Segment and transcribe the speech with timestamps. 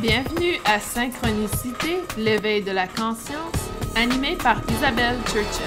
[0.00, 5.66] Bienvenue à Synchronicité, l'éveil de la conscience, animé par Isabelle Churchill.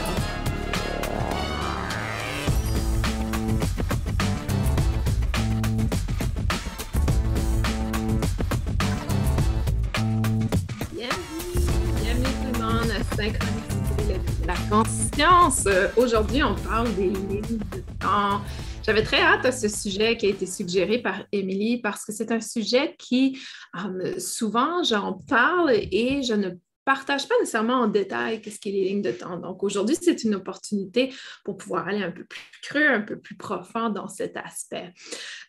[10.91, 11.65] Bienvenue,
[12.01, 15.63] bienvenue tout le monde à Synchronicité, l'éveil de la conscience.
[15.67, 18.41] Euh, Aujourd'hui, on parle des lignes de temps.
[18.85, 22.33] J'avais très hâte à ce sujet qui a été suggéré par Émilie parce que c'est
[22.33, 23.39] un sujet qui,
[23.77, 26.49] euh, souvent, j'en parle et je ne
[26.83, 29.37] partage pas nécessairement en détail qu'est-ce qu'est les lignes de temps.
[29.37, 31.13] Donc aujourd'hui, c'est une opportunité
[31.45, 34.93] pour pouvoir aller un peu plus creux, un peu plus profond dans cet aspect.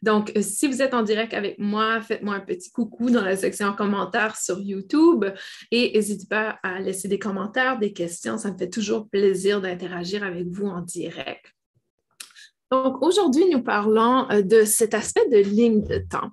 [0.01, 3.37] Donc, euh, si vous êtes en direct avec moi, faites-moi un petit coucou dans la
[3.37, 5.25] section commentaires sur YouTube
[5.73, 8.39] et n'hésitez pas à laisser des commentaires, des questions.
[8.39, 11.54] Ça me fait toujours plaisir d'interagir avec vous en direct.
[12.71, 16.31] Donc, aujourd'hui, nous parlons euh, de cet aspect de ligne de temps.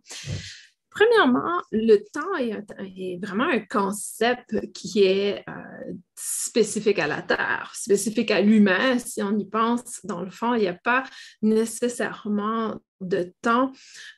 [0.92, 8.30] Premièrement, le temps est, vraiment un concept qui est euh, spécifique à la Terre, spécifique
[8.30, 9.00] à l'humain.
[9.00, 11.04] Si on y pense, dans le fond, il n'y a pas
[11.42, 13.72] nécessairement de temps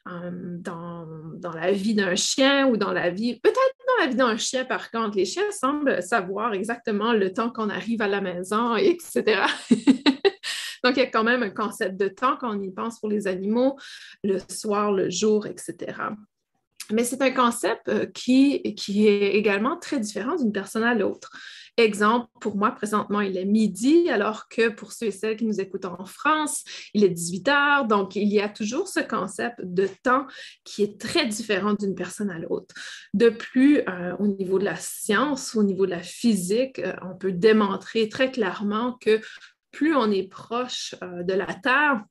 [0.08, 4.18] euh, dans, dans, la vie d'un chien ou dans la vie, peut-être dans la vie
[4.18, 5.16] d'un chien, par contre.
[5.16, 9.44] Les chiens semblent savoir exactement le temps qu'on arrive à la maison, etc.
[10.84, 13.10] Donc, il y a quand même un concept de temps quand on y pense pour
[13.10, 13.78] les animaux,
[14.24, 15.94] le soir, le jour, etc.
[16.92, 21.32] Mais c'est un concept euh, qui, qui est également très différent d'une personne à l'autre.
[21.78, 25.60] Exemple, pour moi, présentement, il est midi, alors que pour ceux et celles qui nous
[25.60, 27.86] écoutent en France, il est 18 heures.
[27.86, 30.28] Donc, il y a toujours ce concept de temps
[30.64, 32.76] qui est très différent d'une personne à l'autre.
[33.16, 37.16] De plus, euh, au niveau de la science, au niveau de la physique, euh, on
[37.16, 39.20] peut démontrer très clairement que
[39.74, 42.06] plus on est proche euh, de la Terre,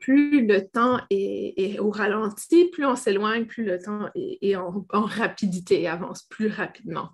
[0.00, 5.88] plus le temps est, au ralenti, plus on s'éloigne, plus le temps est, en, rapidité,
[5.88, 7.10] avance plus rapidement.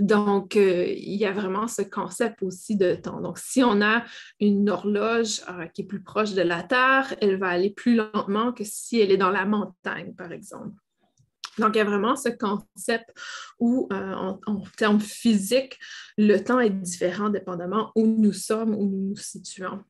[0.00, 3.20] Donc, euh, il y a vraiment ce concept aussi de temps.
[3.20, 4.04] Donc, si on a
[4.40, 8.52] une horloge euh, qui est plus proche de la Terre, elle va aller plus lentement
[8.52, 10.83] que si elle est dans la montagne, par exemple.
[11.58, 13.10] Donc, il y a vraiment ce concept
[13.58, 15.78] où, euh, en, termes physiques,
[16.18, 19.82] le temps est différent dépendamment où nous sommes, où nous nous situons.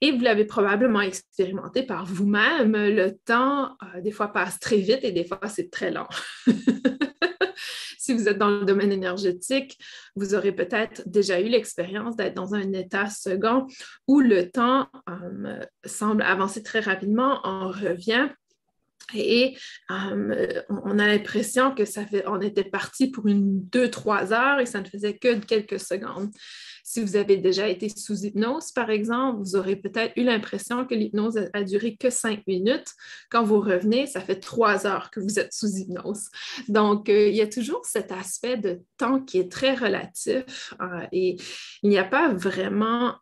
[0.00, 5.00] Et vous l'avez probablement expérimenté par vous-même, le temps, euh, des fois, passe très vite
[5.02, 6.08] et des fois, c'est très lent.
[7.98, 9.78] si vous êtes dans le domaine énergétique,
[10.16, 13.66] vous aurez peut-être déjà eu l'expérience d'être dans un état second
[14.08, 18.30] où le temps euh, semble avancer très rapidement, on revient
[19.14, 19.56] et
[19.88, 24.80] on a l'impression que ça on était parti pour une deux, trois heures et ça
[24.80, 26.30] ne faisait que quelques secondes.
[26.82, 30.94] Si vous avez déjà été sous hypnose, par exemple, vous aurez peut-être eu l'impression que
[30.94, 32.88] l'hypnose a, duré que cinq minutes.
[33.30, 36.30] Quand vous revenez, ça fait trois heures que vous êtes sous hypnose.
[36.68, 41.06] Donc, euh, il y a toujours cet aspect de temps qui est très relatif euh,
[41.12, 41.36] et
[41.82, 43.14] il n'y a pas vraiment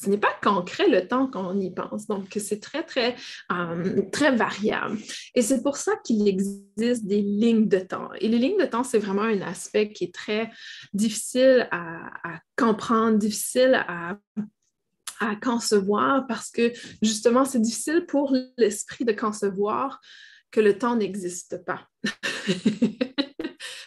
[0.00, 2.06] ce n'est pas concret le temps qu'on y pense.
[2.06, 3.16] Donc, c'est très, très,
[3.52, 4.96] euh, très variable.
[5.34, 8.10] Et c'est pour ça qu'il existe des lignes de temps.
[8.20, 10.50] Et les lignes de temps, c'est vraiment un aspect qui est très
[10.92, 14.18] difficile à, comprendre, difficile à,
[15.20, 16.72] à concevoir parce que
[17.02, 20.00] justement, c'est difficile pour l'esprit de concevoir
[20.50, 21.86] que le temps n'existe pas.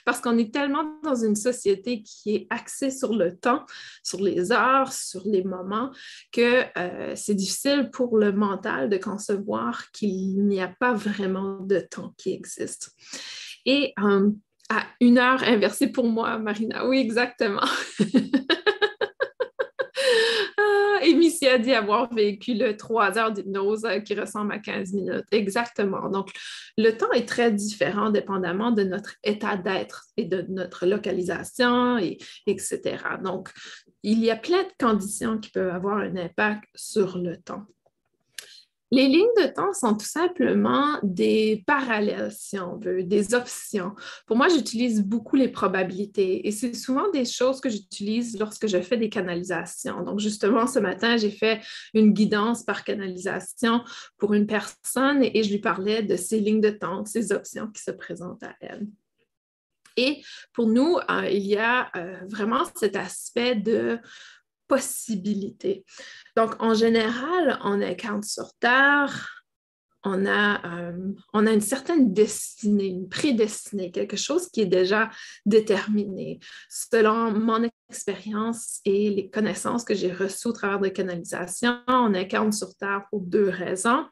[0.06, 3.66] parce qu'on est tellement dans une société qui est axée sur le temps,
[4.04, 5.92] sur les heures, sur les moments,
[6.32, 11.80] que euh, c'est difficile pour le mental de concevoir qu'il n'y a pas vraiment de
[11.80, 12.92] temps qui existe.
[13.66, 14.30] Et euh,
[14.70, 17.64] à une heure inversée pour moi, Marina, oui, exactement.
[21.12, 25.26] Amy a dit avoir vécu le trois heures d'hypnose euh, qui ressemble à 15 minutes.
[25.32, 26.10] Exactement.
[26.10, 26.32] Donc,
[26.78, 32.18] le temps est très différent dépendamment de notre état d'être et de notre localisation, et,
[32.48, 32.82] etc.
[33.24, 33.50] Donc,
[34.04, 37.66] il y a plein de conditions qui peuvent avoir un impact sur le temps.
[38.94, 43.96] Les lignes de temps sont tout simplement des parallèles, si on veut, des options.
[44.28, 48.82] Pour moi, j'utilise beaucoup les probabilités et c'est souvent des choses que j'utilise lorsque je
[48.82, 50.04] fais des canalisations.
[50.04, 51.62] Donc, justement, ce matin, j'ai fait
[51.94, 53.82] une guidance par canalisation
[54.18, 57.82] pour une personne et je lui parlais de ces lignes de temps, ces options qui
[57.82, 58.88] se présentent à elle.
[59.96, 60.22] Et
[60.54, 64.00] pour nous, euh, il y a euh, vraiment cet aspect de
[64.72, 65.84] possibilités.
[66.38, 69.41] Donc, en général, on incarne sur Terre
[70.04, 75.10] on a, euh, on a une certaine destinée, une prédestinée, quelque chose qui est déjà
[75.46, 76.40] déterminé.
[76.70, 82.52] Selon mon expérience et les connaissances que j'ai reçues au travers de canalisation, on incarne
[82.52, 84.06] sur Terre pour deux raisons.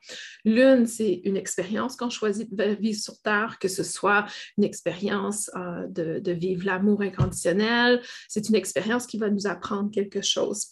[0.45, 4.25] L'une, c'est une expérience qu'on choisit de vivre sur Terre, que ce soit
[4.57, 9.89] une expérience euh, de, de, vivre l'amour inconditionnel, c'est une expérience qui va nous apprendre
[9.92, 10.68] quelque chose.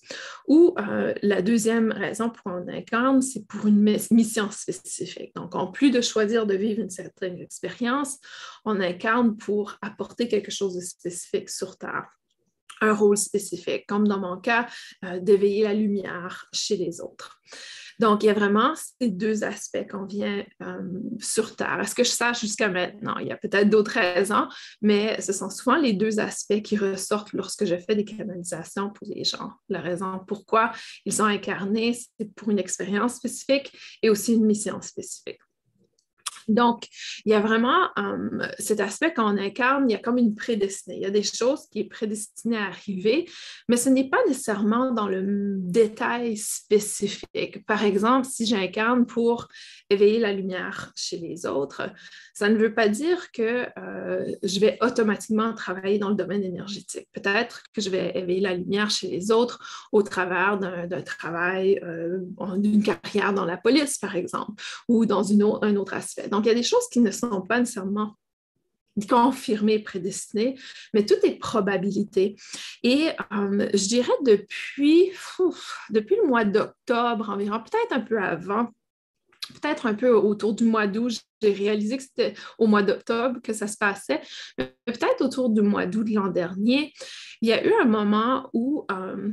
[0.47, 3.81] Ou euh, la deuxième raison pour on incarne, c'est pour une
[4.11, 5.06] mission spécifique.
[5.35, 8.17] Donc, en plus de choisir de vivre une certaine expérience,
[8.65, 12.07] on incarne pour apporter quelque chose de spécifique sur Terre.
[12.81, 14.67] Un rôle spécifique, comme dans mon cas,
[15.03, 17.41] euh, d'éveiller la lumière chez les autres.
[17.99, 20.81] Donc, il y a vraiment ces deux aspects qu'on vient euh,
[21.19, 21.79] sur Terre.
[21.81, 23.17] Est-ce que je sache jusqu'à maintenant?
[23.17, 24.47] Il y a peut-être d'autres raisons,
[24.81, 29.07] mais ce sont souvent les deux aspects qui ressortent lorsque je fais des canalisations pour
[29.07, 29.51] les gens.
[29.69, 30.71] La raison pourquoi
[31.05, 33.71] ils sont incarnés, c'est pour une expérience spécifique
[34.03, 35.39] et aussi une mission spécifique.
[36.47, 36.87] Donc,
[37.25, 40.97] il y a vraiment euh, cet aspect qu'on incarne, il y a comme une prédestinée.
[40.97, 43.29] Il y a des choses qui sont prédestinées à arriver,
[43.67, 47.65] mais ce n'est pas nécessairement dans le détail spécifique.
[47.65, 49.47] Par exemple, si j'incarne pour
[49.89, 51.89] éveiller la lumière chez les autres,
[52.33, 57.07] ça ne veut pas dire que euh, je vais automatiquement travailler dans le domaine énergétique.
[57.13, 62.19] Peut-être que je vais éveiller la lumière chez les autres au travers d'un travail, euh,
[62.57, 66.27] d'une carrière dans la police, par exemple, ou dans un autre aspect.
[66.27, 68.15] Donc, il y a des choses qui ne sont pas nécessairement
[69.05, 70.57] confirmées, prédestinées,
[70.93, 72.35] mais tout est probabilité.
[72.83, 75.11] Et euh, je dirais depuis,
[75.91, 78.69] depuis le mois d'octobre environ, peut-être un peu avant,
[79.53, 83.53] peut-être un peu autour du mois d'août, j'ai réalisé que c'était au mois d'octobre que
[83.53, 84.21] ça se passait,
[84.57, 86.93] mais peut-être autour du mois d'août de l'an dernier,
[87.41, 89.31] il y a eu un moment où euh,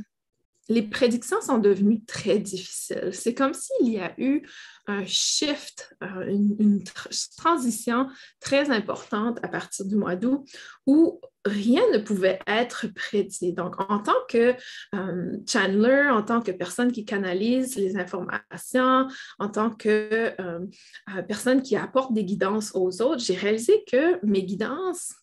[0.67, 3.09] les prédictions sont devenues très difficiles.
[3.11, 4.47] C'est comme s'il y a eu
[4.87, 6.83] un shift, euh, une,
[7.37, 8.07] transition
[8.39, 10.45] très importante à partir du mois d'août
[10.85, 13.53] où rien ne pouvait être prédit.
[13.53, 14.55] Donc, en tant que
[14.95, 19.07] euh, Chandler, en tant que personne qui canalise les informations,
[19.39, 20.59] en tant que euh,
[21.27, 25.13] personne qui apporte des guidances aux autres, j'ai réalisé que mes guidances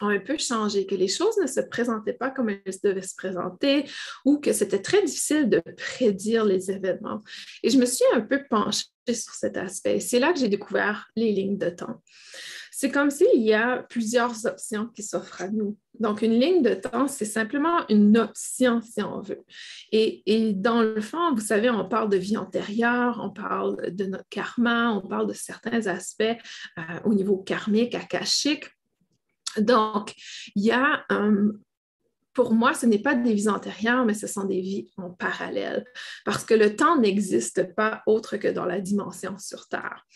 [0.00, 3.84] un peu changé, que les choses ne se présentaient pas comme elles devaient se présenter
[4.24, 7.20] ou que c'était très difficile de prédire les événements.
[7.62, 10.00] Et je me suis un peu penchée sur cet aspect.
[10.00, 12.02] C'est là que j'ai découvert les lignes de temps.
[12.80, 15.76] C'est comme s'il y a plusieurs options qui s'offrent à nous.
[15.98, 19.42] Donc, une ligne de temps, c'est simplement une option, si on veut.
[19.90, 24.04] Et, et, dans le fond, vous savez, on parle de vie antérieure, on parle de
[24.04, 28.66] notre karma, on parle de certains aspects euh, au niveau karmique, akashique.
[29.60, 30.14] Donc,
[30.54, 31.52] il y a, euh,
[32.34, 35.84] pour moi, ce n'est pas des vies antérieures, mais ce sont des vies en parallèle,
[36.24, 40.06] parce que le temps n'existe pas autre que dans la dimension sur Terre.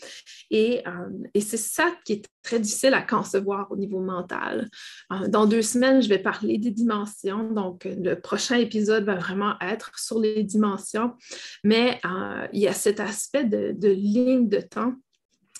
[0.51, 4.69] Et, euh, c'est ça qui est très difficile à concevoir au niveau mental.
[5.13, 9.55] Euh, dans deux semaines, je vais parler des dimensions, donc le prochain épisode va vraiment
[9.61, 11.15] être sur les dimensions,
[11.65, 12.01] mais
[12.53, 14.95] il y a cet aspect de, de ligne de temps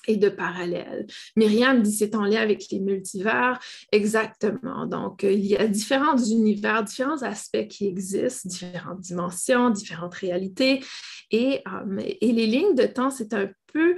[0.09, 1.07] et de parallèles.
[1.37, 3.59] Myriam dit c'est en lien avec les multivers.
[3.93, 4.87] Exactement.
[4.87, 10.85] Donc, euh, il y a différents univers, différents aspects qui existent, différentes dimensions, différentes réalités.
[11.31, 13.97] Et, euh, les lignes de temps, c'est un peu...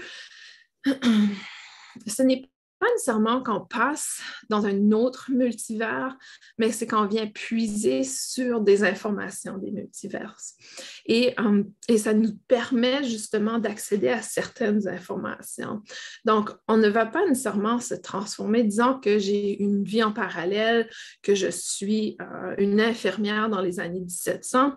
[2.07, 2.43] Ce n'est
[2.85, 4.21] pas nécessairement qu'on passe
[4.51, 6.15] dans un autre multivers,
[6.59, 10.55] mais c'est qu'on vient puiser sur des informations des multiverses.
[11.07, 15.83] Et, euh, et ça nous permet justement d'accéder à certaines informations.
[16.27, 20.91] Donc, on ne va pas nécessairement se transformer, disant que j'ai une vie en parallèle,
[21.23, 24.75] que je suis euh, une infirmière dans les années 1700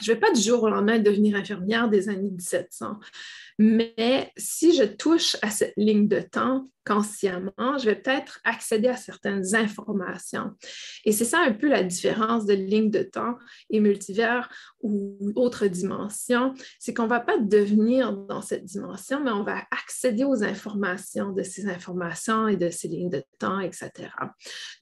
[0.00, 2.98] je ne vais pas du jour au lendemain devenir infirmière des années 1700.
[3.64, 8.96] Mais si je touche à cette ligne de temps consciemment, je vais peut-être accéder à
[8.96, 10.50] certaines informations.
[11.04, 13.36] Et c'est ça un peu la différence de ligne de temps
[13.70, 14.50] et multivers
[14.80, 19.62] ou autre dimension, c'est qu'on ne va pas devenir dans cette dimension, mais on va
[19.70, 23.92] accéder aux informations de ces informations et de ces lignes de temps, etc.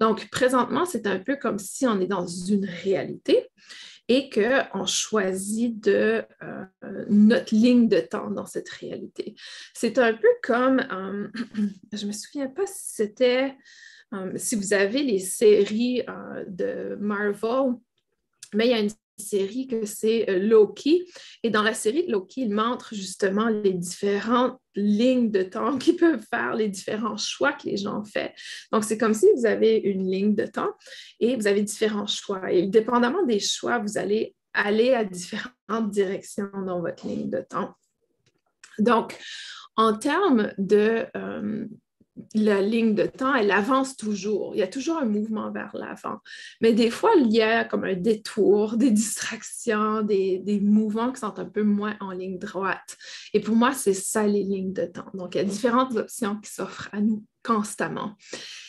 [0.00, 3.46] Donc, présentement, c'est un peu comme si on est dans une réalité
[4.10, 9.36] et qu'on choisit de euh, notre ligne de temps dans cette réalité.
[9.72, 11.28] C'est un peu comme, euh,
[11.92, 13.56] je ne me souviens pas si c'était,
[14.12, 16.02] euh, si vous avez les séries
[16.48, 17.76] de Marvel,
[18.52, 21.06] mais il y a une série que c'est euh, Loki.
[21.42, 25.96] Et dans la série de Loki, il montre justement les différentes lignes de temps qu'ils
[25.98, 28.30] peuvent faire, les différents choix que les gens font.
[28.72, 30.72] Donc, c'est comme si vous avez une ligne de temps
[31.20, 32.50] et vous avez différents choix.
[32.52, 37.74] Et dépendamment des choix, vous allez aller à différentes directions dans votre ligne de temps.
[38.78, 39.16] Donc,
[39.76, 41.66] en termes de euh,
[42.34, 44.54] la ligne de temps, elle avance toujours.
[44.54, 46.18] Il y a toujours un mouvement vers l'avant.
[46.60, 51.38] Mais des fois, il y a comme un détour, des distractions, des, mouvements qui sont
[51.38, 52.96] un peu moins en ligne droite.
[53.34, 55.10] Et pour moi, c'est ça les lignes de temps.
[55.14, 58.16] Donc, il y a différentes options qui s'offrent à nous constamment.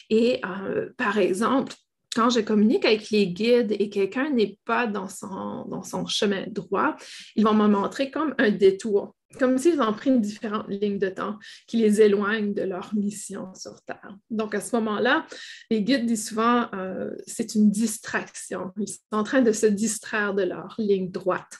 [0.10, 1.74] Et euh, par exemple,
[2.16, 6.96] quand je communique avec les guides et quelqu'un n'est pas dans son, chemin droit,
[7.36, 11.08] ils vont me montrer comme un détour comme s'ils ont pris une différente ligne de
[11.08, 14.18] temps qui les éloigne de leur mission sur Terre.
[14.30, 15.26] Donc, à ce moment-là,
[15.70, 18.74] les guides disent souvent euh, c'est une distraction.
[18.78, 21.60] Ils sont en train de se distraire de leur ligne droite.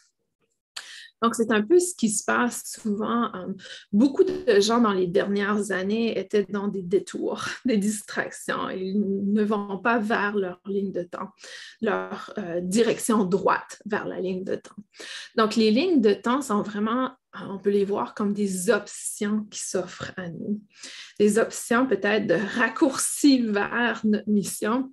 [1.22, 3.34] Donc, c'est un peu ce qui se passe souvent.
[3.36, 3.54] Euh,
[3.92, 8.70] beaucoup de gens dans les dernières années étaient dans des détours, des distractions.
[8.70, 11.30] Ils ne vont pas vers leur ligne de temps,
[11.82, 14.76] leur euh, direction droite vers la ligne de temps.
[15.36, 19.60] Donc, les lignes de temps sont vraiment on peut les voir comme des options qui
[19.60, 20.62] s'offrent à nous.
[21.20, 24.92] Des options peut-être de raccourci vers notre mission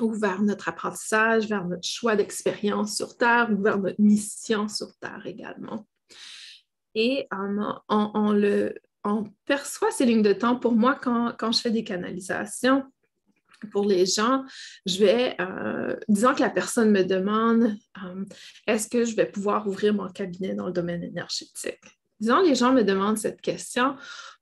[0.00, 4.94] ou vers notre apprentissage, vers notre choix d'expérience sur Terre ou vers notre mission sur
[5.00, 5.86] Terre également.
[6.94, 8.74] Et on, le,
[9.44, 12.84] perçoit ces lignes de temps pour moi quand, je fais des canalisations
[13.72, 14.44] pour les gens,
[14.84, 17.74] je vais, euh, disons que la personne me demande,
[18.04, 18.24] euh,
[18.66, 21.80] est-ce que je vais pouvoir ouvrir mon cabinet dans le domaine énergétique?
[22.20, 23.96] Disons, les gens me demandent cette question.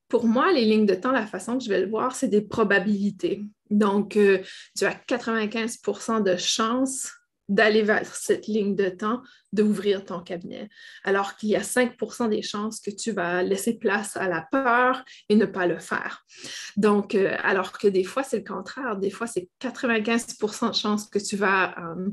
[0.08, 2.42] Pour moi, les lignes de temps, la façon que je vais le voir, c'est des
[2.42, 3.42] probabilités.
[3.70, 4.38] Donc, euh,
[4.76, 7.11] tu as 95% de chances
[7.49, 10.70] d'aller vers cette ligne de temps, d'ouvrir ton cabinet.
[11.04, 15.04] Alors qu'il y a 5% des chances que tu vas laisser place à la peur
[15.28, 16.25] et ne pas le faire.
[16.76, 18.96] Donc, euh, alors que des fois, c'est le contraire.
[18.96, 22.08] Des fois, c'est 95% de chances que tu vas euh,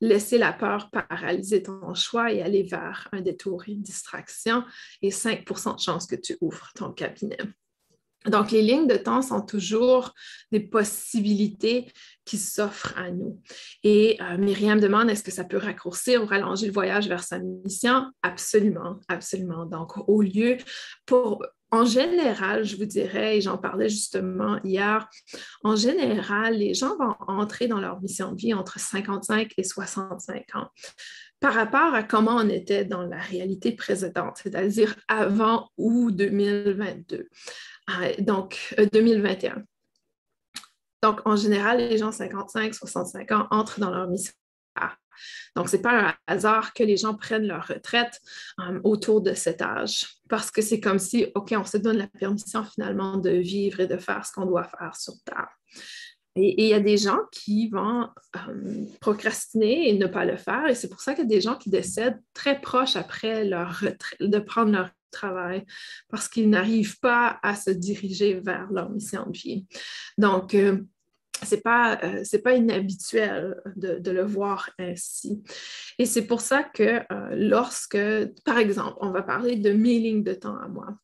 [0.00, 4.64] laisser la peur paralyser ton choix et aller vers un détour, une distraction,
[5.02, 7.38] et 5% de chances que tu ouvres ton cabinet.
[8.26, 10.12] Donc, les lignes de temps sont toujours
[10.52, 11.90] des possibilités
[12.26, 13.40] qui s'offrent à nous.
[13.82, 17.38] Et euh, Myriam demande est-ce que ça peut raccourcir ou rallonger le voyage vers sa
[17.38, 18.10] mission?
[18.22, 19.64] Absolument, absolument.
[19.64, 20.58] Donc, au lieu
[21.06, 21.44] pour.
[21.72, 25.08] En général, je vous dirais, et j'en parlais justement hier,
[25.62, 30.56] en général, les gens vont entrer dans leur mission de vie entre 55 et 65
[30.56, 30.68] ans
[31.38, 37.28] par rapport à comment on était dans la réalité précédente, c'est-à-dire avant ou 2022.
[37.86, 39.56] Ah, donc, 2021.
[39.56, 39.60] Euh,
[41.02, 44.34] donc, en général, les gens 55, 65 ans entrent dans leur mission.
[45.56, 48.20] Donc, ce n'est pas un hasard que les gens prennent leur retraite
[48.60, 52.06] euh, autour de cet âge, parce que c'est comme si, OK, on se donne la
[52.06, 55.48] permission finalement de vivre et de faire ce qu'on doit faire sur Terre.
[56.36, 60.68] Et il y a des gens qui vont euh, procrastiner et ne pas le faire.
[60.68, 63.80] Et c'est pour ça qu'il y a des gens qui décèdent très proches après leur
[63.80, 65.64] retraite, de prendre leur travail
[66.08, 69.66] parce qu'ils n'arrivent pas à se diriger vers leur mission de vie.
[70.22, 70.78] Euh,
[71.42, 75.42] ce n'est pas, euh, pas inhabituel de, le voir ainsi.
[75.98, 77.00] Et c'est pour ça que
[77.32, 77.98] lorsque,
[78.44, 80.96] par exemple, on va parler de mes lignes de temps à moi.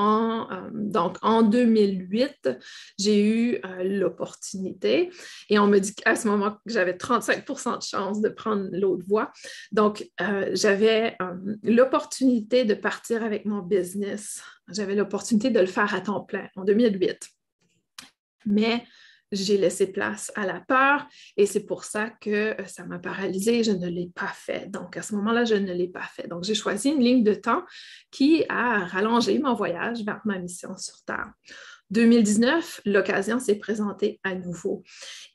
[0.00, 2.50] Euh, donc, en 2008,
[2.98, 5.10] j'ai eu euh, l'opportunité
[5.48, 9.32] et on me dit qu'à ce moment, j'avais 35% de chance de prendre l'autre voie.
[9.72, 11.16] Donc, euh, j'avais
[11.62, 14.42] l'opportunité de partir avec mon business.
[14.68, 17.28] J'avais l'opportunité de le faire à temps plein en 2008.
[18.46, 18.84] Mais
[19.32, 21.06] j'ai laissé place à la peur
[21.36, 23.62] et c'est pour ça que euh, ça m'a paralysée.
[23.62, 24.70] Je ne l'ai pas fait.
[24.70, 26.28] Donc, à ce moment-là, je ne l'ai pas fait.
[26.28, 27.62] Donc, j'ai choisi une ligne de temps
[28.10, 31.32] qui a rallongé mon voyage vers ma mission sur Terre.
[31.90, 34.84] 2019, l'occasion s'est présentée à nouveau.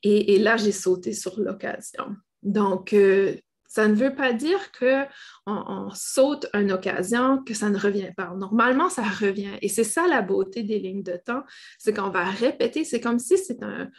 [0.04, 2.16] Et, là, j'ai sauté sur l'occasion.
[2.44, 3.36] Donc, euh,
[3.76, 5.06] ça ne veut pas dire qu'on
[5.46, 8.34] on saute une occasion, que ça ne revient pas.
[8.34, 9.52] Normalement, ça revient.
[9.62, 11.44] Et c'est ça la beauté des lignes de temps,
[11.78, 12.86] c'est qu'on va répéter.
[12.86, 13.90] C'est comme si c'est un,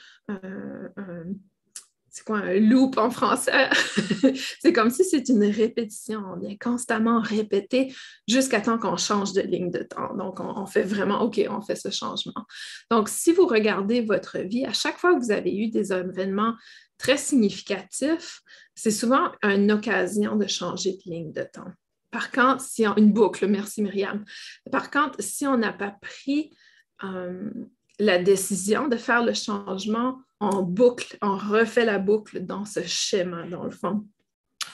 [2.08, 3.68] c'est quoi un loop en français?
[4.60, 6.22] c'est comme si c'est une répétition.
[6.26, 7.94] On vient constamment répéter
[8.26, 10.14] jusqu'à temps qu'on change de ligne de temps.
[10.14, 12.46] Donc, on, on, fait vraiment, OK, on fait ce changement.
[12.90, 16.54] Donc, si vous regardez votre vie, à chaque fois que vous avez eu des événements
[16.98, 18.40] très significatifs,
[18.74, 21.72] c'est souvent une occasion de changer de ligne de temps.
[22.10, 24.24] Par contre, si une boucle, merci Myriam.
[24.70, 26.56] Par contre, si on n'a pas pris
[27.04, 27.50] euh,
[27.98, 33.46] la décision de faire le changement en boucle, on refait la boucle dans ce schéma,
[33.46, 34.06] dans le fond.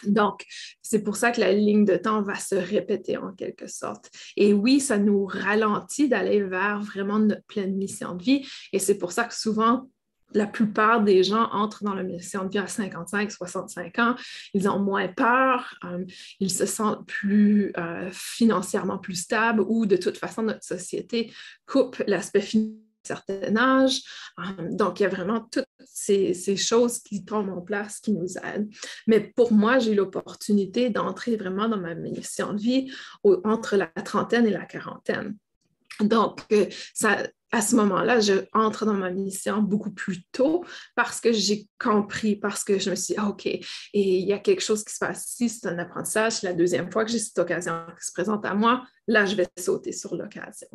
[0.05, 0.45] Donc,
[0.83, 4.11] c'est pour ça que la ligne de temps va se répéter en quelque sorte.
[4.37, 8.49] Et oui, ça nous ralentit d'aller vers vraiment notre pleine mission de vie.
[8.73, 9.89] Et c'est pour ça que souvent,
[10.35, 14.15] la plupart des gens entrent dans la mission de vie à 55, 65 ans.
[14.55, 16.05] Ils ont moins peur, euh,
[16.41, 21.33] ils se sentent plus euh, financièrement plus stables ou de toute façon, notre société
[21.67, 24.01] coupe l'aspect financier certain âge.
[24.39, 28.39] Euh, donc, il y a vraiment toutes ces, choses qui tombent en place qui nous
[28.39, 28.73] aident.
[29.09, 32.93] Mais pour moi, j'ai l'opportunité d'entrer vraiment dans ma mission de vie
[33.45, 35.37] entre la trentaine et la quarantaine.
[36.01, 36.41] Donc,
[36.95, 37.19] ça,
[37.53, 40.65] à ce moment-là, je entre dans ma mission beaucoup plus tôt
[40.97, 43.61] parce que j'ai compris, parce que je me suis dit, OK, et
[43.93, 46.43] il y a quelque chose qui se passe ici, c'est un apprentissage.
[46.43, 49.47] La deuxième fois que j'ai cette occasion qui se présente à moi, là, je vais
[49.59, 50.69] sauter sur l'occasion.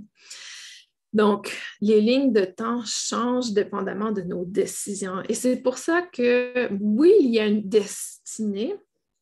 [1.13, 5.23] Donc, les lignes de temps changent dépendamment de nos décisions.
[5.27, 8.75] Et c'est pour ça que, oui, il y a une destinée,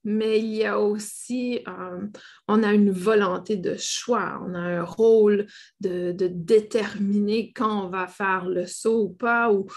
[0.05, 2.07] mais il y a aussi, euh,
[2.47, 5.47] on a une volonté de choix, on a un rôle
[5.81, 9.67] de, déterminer quand on va faire le saut ou pas, ou,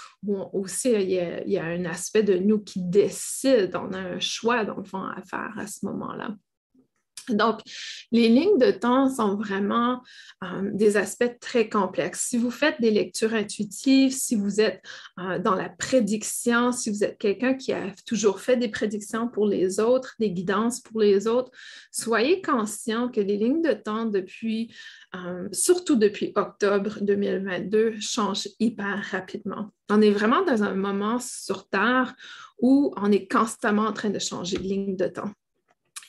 [0.52, 4.76] aussi il y, a, un aspect de nous qui décide, on a un choix dans
[4.76, 6.34] le fond à faire à ce moment-là.
[7.30, 7.60] Donc,
[8.12, 10.02] les lignes de temps sont vraiment
[10.42, 12.26] euh, des aspects très complexes.
[12.28, 14.82] Si vous faites des lectures intuitives, si vous êtes
[15.18, 19.46] euh, dans la prédiction, si vous êtes quelqu'un qui a toujours fait des prédictions pour
[19.46, 21.50] les autres, des guidances pour les autres,
[21.90, 24.74] soyez conscient que les lignes de temps depuis,
[25.14, 29.70] euh, surtout depuis octobre 2022, changent hyper rapidement.
[29.90, 32.14] On est vraiment dans un moment sur Terre
[32.60, 35.30] où on est constamment en train de changer de ligne de temps.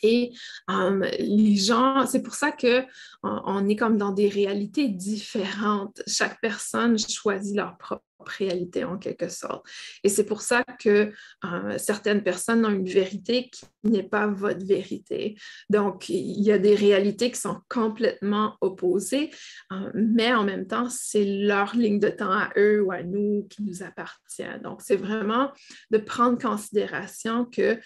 [0.04, 0.32] Et
[0.70, 2.84] euh, les gens, c'est pour ça qu'on
[3.24, 6.02] on est comme dans des réalités différentes.
[6.08, 9.66] Chaque personne choisit leur propre réalité en quelque sorte.
[10.04, 11.12] Et c'est pour ça que
[11.46, 15.38] euh, certaines personnes ont une vérité qui n'est pas votre vérité.
[15.70, 19.32] Donc, il y a des réalités qui sont complètement opposées,
[19.72, 23.48] euh, mais en même temps, c'est leur ligne de temps à eux ou à nous
[23.50, 24.60] qui nous appartient.
[24.64, 25.52] Donc, c'est vraiment
[25.92, 27.80] de prendre considération que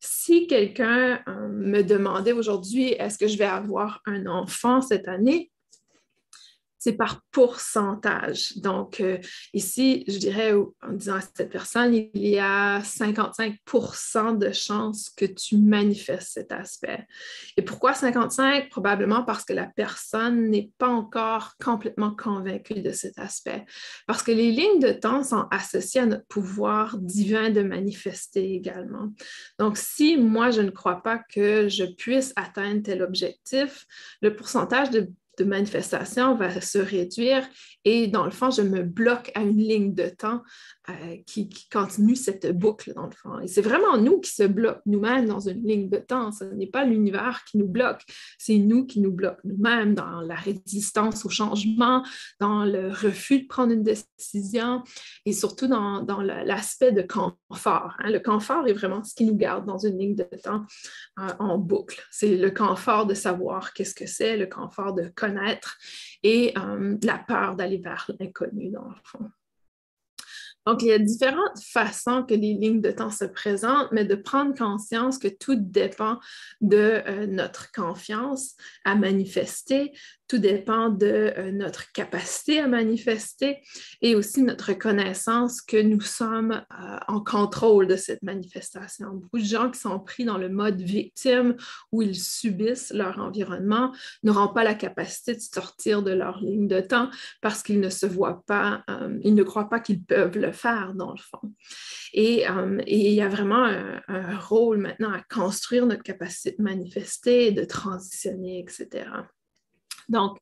[0.00, 5.50] si quelqu'un euh, me demandait aujourd'hui, est-ce que je vais avoir un enfant cette année?
[6.86, 8.58] C'est par pourcentage.
[8.58, 9.18] Donc, euh,
[9.52, 15.24] ici, je dirais, en disant à cette personne, il y a 55% de chances que
[15.24, 17.04] tu manifestes cet aspect.
[17.56, 18.68] Et pourquoi 55?
[18.70, 23.64] Probablement parce que la personne n'est pas encore complètement convaincue de cet aspect.
[24.06, 29.12] Parce que les lignes de temps sont associées à notre pouvoir divin de manifester également.
[29.58, 33.86] Donc, si moi, je ne crois pas que je puisse atteindre tel objectif,
[34.22, 37.46] le pourcentage de de manifestation va se réduire
[37.88, 40.42] et dans le fond, je me bloque à une ligne de temps
[40.88, 43.38] euh, qui, continue cette boucle, dans le fond.
[43.38, 46.32] Et c'est vraiment nous qui se bloquons nous-mêmes dans une ligne de temps.
[46.32, 48.02] Ce n'est pas l'univers qui nous bloque,
[48.38, 52.04] c'est nous qui nous bloquons nous-mêmes dans la résistance au changement,
[52.40, 54.82] dans le refus de prendre une décision
[55.24, 56.04] et surtout dans,
[56.44, 57.94] l'aspect de confort.
[58.00, 58.10] Hein.
[58.10, 60.64] Le confort est vraiment ce qui nous garde dans une ligne de temps
[61.20, 62.02] euh, en boucle.
[62.10, 65.25] C'est le confort de savoir qu'est-ce que c'est, le confort de connaître
[66.22, 69.30] et euh, la peur d'aller vers l'inconnu, dans le fond.
[70.66, 74.16] Donc, il y a différentes façons que les lignes de temps se présentent, mais de
[74.16, 76.18] prendre conscience que tout dépend
[76.60, 79.92] de euh, notre confiance à manifester,
[80.28, 83.58] tout dépend de euh, notre capacité à manifester
[84.02, 89.10] et aussi notre connaissance que nous sommes euh, en contrôle de cette manifestation.
[89.12, 91.56] Beaucoup de gens qui sont pris dans le mode victime
[91.92, 96.80] où ils subissent leur environnement n'auront pas la capacité de sortir de leur ligne de
[96.80, 97.10] temps
[97.40, 100.94] parce qu'ils ne se voient pas, euh, ils ne croient pas qu'ils peuvent le faire
[100.94, 101.52] dans le fond.
[102.12, 102.44] Et,
[102.86, 107.64] il y a vraiment un, un rôle maintenant à construire notre capacité de manifester, de
[107.64, 109.06] transitionner, etc.
[110.08, 110.38] Donc,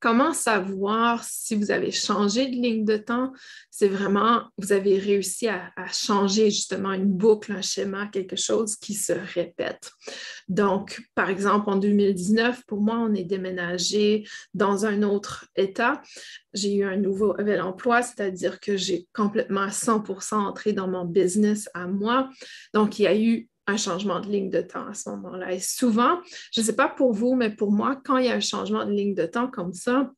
[0.00, 3.32] comment savoir si vous avez changé de ligne de temps?
[3.70, 8.94] C'est vraiment, vous avez réussi à, changer justement une boucle, un schéma, quelque chose qui
[8.94, 9.90] se répète.
[10.48, 16.00] Donc, par exemple, en 2019, pour moi, on est déménagé dans un autre État.
[16.52, 21.04] J'ai eu un nouveau nouvel emploi, c'est-à-dire que j'ai complètement à 100% entré dans mon
[21.04, 22.28] business à moi.
[22.74, 25.52] Donc, il y a eu un changement de ligne de temps à ce moment-là.
[25.52, 26.20] Et souvent,
[26.52, 28.84] je ne sais pas pour vous, mais pour moi, quand il y a un changement
[28.84, 30.10] de ligne de temps comme ça,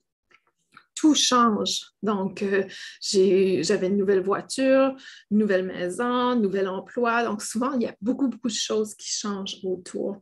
[0.94, 1.80] tout change.
[2.02, 2.64] Donc, euh,
[3.00, 4.94] j'avais une nouvelle voiture,
[5.30, 7.24] une nouvelle maison, un nouvel emploi.
[7.24, 10.18] Donc, souvent, il y a beaucoup, beaucoup de choses qui changent autour.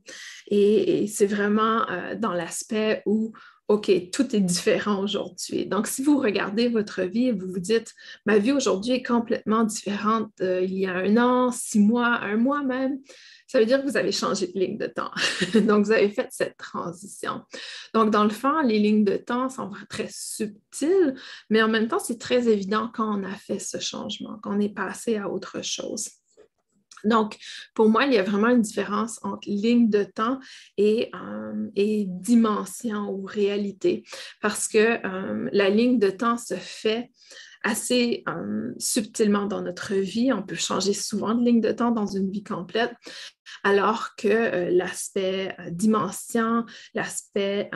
[0.46, 3.32] Et, c'est vraiment euh, dans l'aspect où
[3.68, 5.66] OK, tout est différent aujourd'hui.
[5.66, 9.64] Donc, si vous regardez votre vie et vous vous dites, ma vie aujourd'hui est complètement
[9.64, 12.98] différente euh, il y a un an, six mois, un mois même,
[13.46, 15.10] ça veut dire que vous avez changé de ligne de temps.
[15.66, 17.42] Donc, vous avez fait cette transition.
[17.92, 21.14] Donc, dans le fond, les lignes de temps sont très subtiles,
[21.50, 24.74] mais en même temps, c'est très évident quand on a fait ce changement, qu'on est
[24.74, 26.08] passé à autre chose.
[27.04, 27.36] Donc,
[27.74, 30.38] pour moi, il y a vraiment une différence entre ligne de temps
[30.76, 34.04] et, euh, dimension ou réalité,
[34.40, 37.10] parce que euh, la ligne de temps se fait
[37.64, 40.32] assez euh, subtilement dans notre vie.
[40.32, 42.92] On peut changer souvent de ligne de temps dans une vie complète,
[43.64, 47.68] alors que l'aspect dimension, l'aspect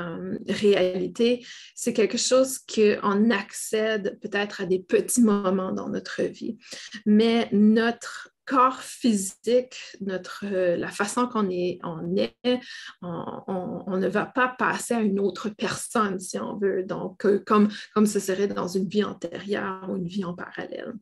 [0.48, 6.58] réalité, c'est quelque chose qu'on accède peut-être à des petits moments dans notre vie.
[7.04, 14.94] Mais notre corps physique, notre, euh, la façon qu'on est, on, ne va pas passer
[14.94, 18.88] à une autre personne, si on veut, donc euh, comme, comme ce serait dans une
[18.88, 20.92] vie antérieure ou une vie en parallèle.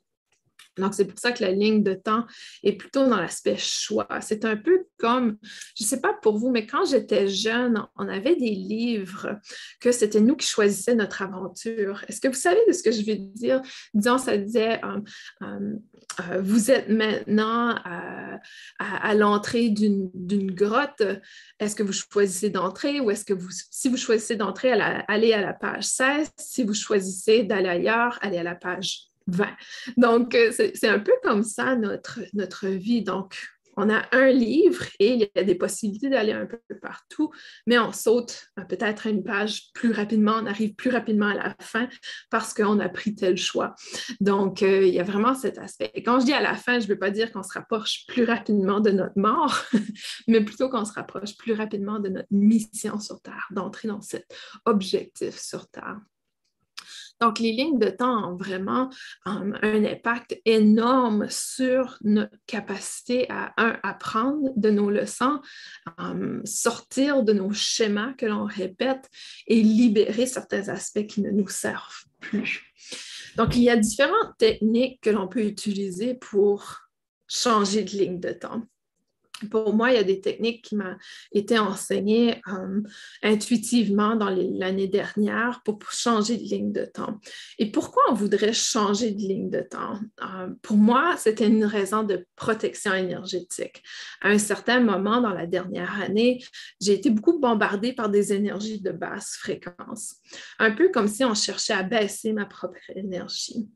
[0.78, 2.26] Donc, c'est pour ça que la ligne de temps
[2.62, 4.08] est plutôt dans l'aspect choix.
[4.20, 5.36] C'est un peu comme,
[5.76, 9.38] je ne sais pas pour vous, mais quand j'étais jeune, on avait des livres
[9.80, 12.04] que c'était nous qui choisissions notre aventure.
[12.08, 13.62] Est-ce que vous savez de ce que je veux dire?
[13.94, 15.00] Disons, ça disait, euh,
[15.42, 15.76] euh,
[16.20, 17.74] euh, vous êtes maintenant
[18.78, 21.02] à, l'entrée d'une grotte.
[21.58, 25.40] Est-ce que vous choisissez d'entrer ou est-ce que vous, si vous choisissez d'entrer, allez à
[25.40, 26.30] la page 16.
[26.38, 29.09] Si vous choisissez d'aller ailleurs, allez à la page
[29.96, 33.02] donc, euh, c'est un peu comme ça notre, vie.
[33.02, 33.36] Donc,
[33.76, 37.30] on a un livre et il y a des possibilités d'aller un peu partout,
[37.66, 41.88] mais on saute peut-être une page plus rapidement, on arrive plus rapidement à la fin
[42.30, 43.74] parce qu'on a pris tel choix.
[44.20, 45.92] Donc, euh, il y a vraiment cet aspect.
[46.04, 48.24] Quand je dis à la fin, je ne veux pas dire qu'on se rapproche plus
[48.24, 49.64] rapidement de notre mort,
[50.28, 54.26] mais plutôt qu'on se rapproche plus rapidement de notre mission sur Terre, d'entrer dans cet
[54.66, 56.00] objectif sur Terre.
[57.20, 58.90] Donc, les lignes de temps ont vraiment
[59.26, 63.52] um, un impact énorme sur notre capacité à,
[63.86, 65.40] apprendre de nos leçons,
[65.98, 69.08] um, sortir de nos schémas que l'on répète
[69.46, 72.62] et libérer certains aspects qui ne nous servent plus.
[73.36, 76.78] Donc, il y a différentes techniques que l'on peut utiliser pour
[77.28, 78.62] changer de ligne de temps
[79.48, 80.96] pour moi, il y a des techniques qui m'ont
[81.32, 82.80] été enseignées euh,
[83.22, 87.18] intuitivement dans l'année dernière pour changer de ligne de temps.
[87.58, 89.98] Et pourquoi on voudrait changer de ligne de temps?
[90.22, 93.82] Euh, pour moi, c'était une raison de protection énergétique.
[94.20, 96.42] À un certain moment dans la dernière année,
[96.80, 100.16] j'ai été beaucoup bombardée par des énergies de basse fréquence,
[100.58, 103.68] un peu comme si on cherchait à baisser ma propre énergie.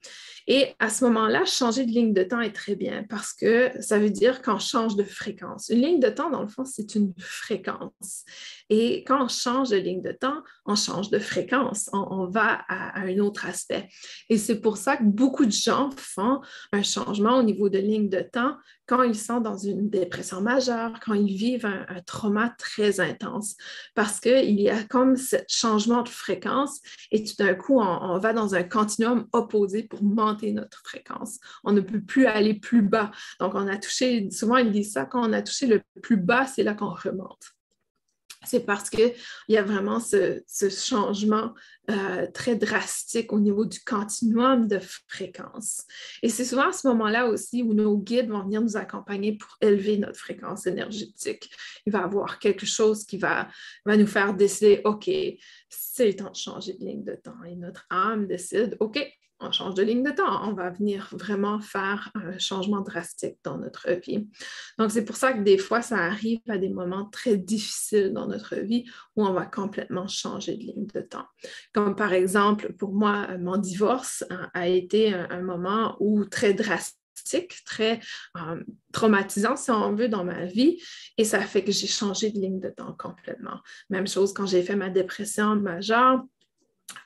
[0.47, 3.99] Et à ce moment-là, changer de ligne de temps est très bien parce que ça
[3.99, 5.71] veut dire qu'on change de fréquence.
[5.71, 8.25] Une ligne de temps, dans le fond, c'est une fréquence.
[8.69, 13.01] Et quand on change de ligne de temps, on change de fréquence, on, va à,
[13.01, 13.89] un autre aspect.
[14.29, 16.41] Et c'est pour ça que beaucoup de gens font
[16.73, 20.93] un changement au niveau de ligne de temps quand ils sont dans une dépression majeure,
[21.05, 23.57] quand ils vivent un, trauma très intense,
[23.95, 28.33] parce qu'il y a comme ce changement de fréquence et tout d'un coup, on, va
[28.33, 31.39] dans un continuum opposé pour monter notre fréquence.
[31.65, 33.11] On ne peut plus aller plus bas.
[33.41, 36.47] Donc, on a touché, souvent ils disent ça, quand on a touché le plus bas,
[36.47, 37.55] c'est là qu'on remonte
[38.47, 39.13] c'est parce qu'il
[39.49, 41.53] y a vraiment ce, changement
[41.91, 45.85] euh, très drastique au niveau du continuum de fréquence.
[46.23, 49.57] Et c'est souvent à ce moment-là aussi où nos guides vont venir nous accompagner pour
[49.61, 51.51] élever notre fréquence énergétique.
[51.87, 53.49] Il va y avoir quelque chose qui va,
[53.85, 55.11] va nous faire décider, OK,
[55.69, 57.43] c'est le temps de changer de ligne de temps.
[57.47, 58.99] Et notre âme décide, OK,
[59.41, 63.59] on change de ligne de temps, on va venir vraiment faire un changement drastique dans
[63.59, 64.29] notre vie.
[64.79, 68.27] Donc, c'est pour ça que des fois, ça arrive à des moments très difficiles dans
[68.27, 68.85] notre vie
[69.17, 71.27] où on va complètement changer de ligne de temps.
[71.73, 77.05] Comme par exemple, pour moi, mon divorce hein, a été un, moment où très drastique
[77.65, 78.01] très
[78.37, 80.81] euh, traumatisant, si on veut, dans ma vie.
[81.17, 83.61] Et ça fait que j'ai changé de ligne de temps complètement.
[83.91, 86.23] Même chose quand j'ai fait ma dépression majeure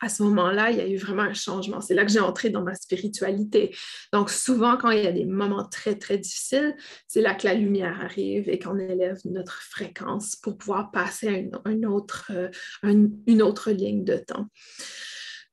[0.01, 1.81] à ce moment-là, il y a eu vraiment un changement.
[1.81, 3.75] C'est là que j'ai entré dans ma spiritualité.
[4.12, 7.55] Donc, souvent, quand il y a des moments très, très difficiles, c'est là que la
[7.55, 12.49] lumière arrive et qu'on élève notre fréquence pour pouvoir passer à une, autre, euh,
[12.83, 14.49] une autre ligne de temps.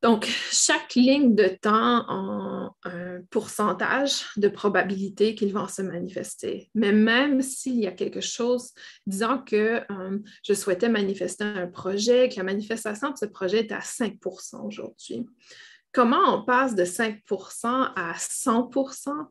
[0.02, 6.70] Donc, chaque ligne de temps a un pourcentage de probabilité qu'ils vont se manifester.
[6.76, 8.72] Mais même s'il y a quelque chose,
[9.08, 13.72] disant que euh, je souhaitais manifester un projet, que la manifestation de ce projet est
[13.72, 15.26] à 5% aujourd'hui.
[15.92, 19.28] Comment on passe de 5% à 100%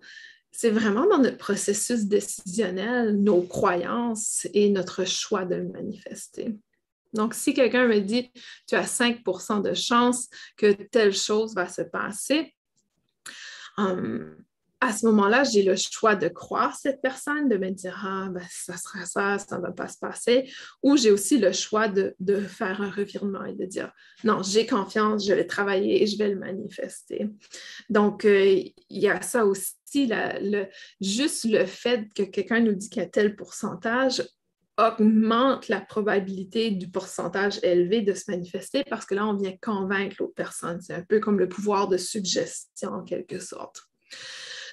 [0.56, 6.54] c'est vraiment dans notre processus décisionnel, nos croyances et notre choix de le manifester.
[7.14, 8.30] Donc, si quelqu'un me dit,
[8.66, 12.54] tu as 5% de chance que telle chose va se passer,
[13.78, 14.36] hum,
[14.84, 18.44] à ce moment-là, j'ai le choix de croire cette personne, de me dire, ah, ben,
[18.50, 20.50] ça sera ça, ça ne va pas se passer.
[20.82, 22.14] Ou j'ai aussi le choix de,
[22.46, 23.90] faire un revirement et de dire,
[24.24, 27.30] non, j'ai confiance, je vais travailler et je vais le manifester.
[27.88, 29.74] Donc, euh, il y a ça aussi,
[31.00, 34.22] juste le fait que quelqu'un nous dit qu'il y a tel pourcentage
[34.76, 40.16] augmente la probabilité du pourcentage élevé de se manifester parce que là, on vient convaincre
[40.18, 40.80] l'autre personne.
[40.80, 43.82] C'est un peu comme le pouvoir de suggestion en quelque sorte.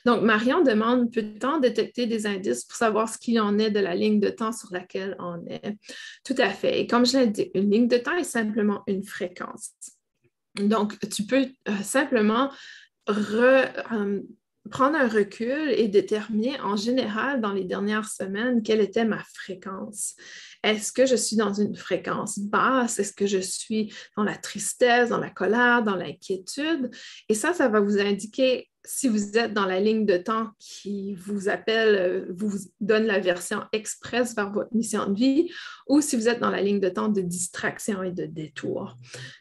[0.05, 3.95] Donc, Marion demande peut-on détecter des indices pour savoir ce qu'il en est de la
[3.95, 5.77] ligne de temps sur laquelle on est?
[6.23, 6.79] Tout à fait.
[6.79, 9.73] Et comme je l'ai dit, une ligne de temps est simplement une fréquence.
[10.55, 12.51] Donc, tu peux euh, simplement
[13.09, 14.21] euh,
[14.69, 20.15] prendre un recul et déterminer en général dans les dernières semaines quelle était ma fréquence.
[20.63, 22.99] Est-ce que je suis dans une fréquence basse?
[22.99, 26.91] Est-ce que je suis dans la tristesse, dans la colère, dans l'inquiétude?
[27.27, 31.13] Et ça, ça va vous indiquer si vous êtes dans la ligne de temps qui
[31.13, 35.51] vous appelle, euh, vous donne la version express vers votre mission de vie,
[35.87, 38.95] ou si vous êtes dans la ligne de temps de distraction et de détour.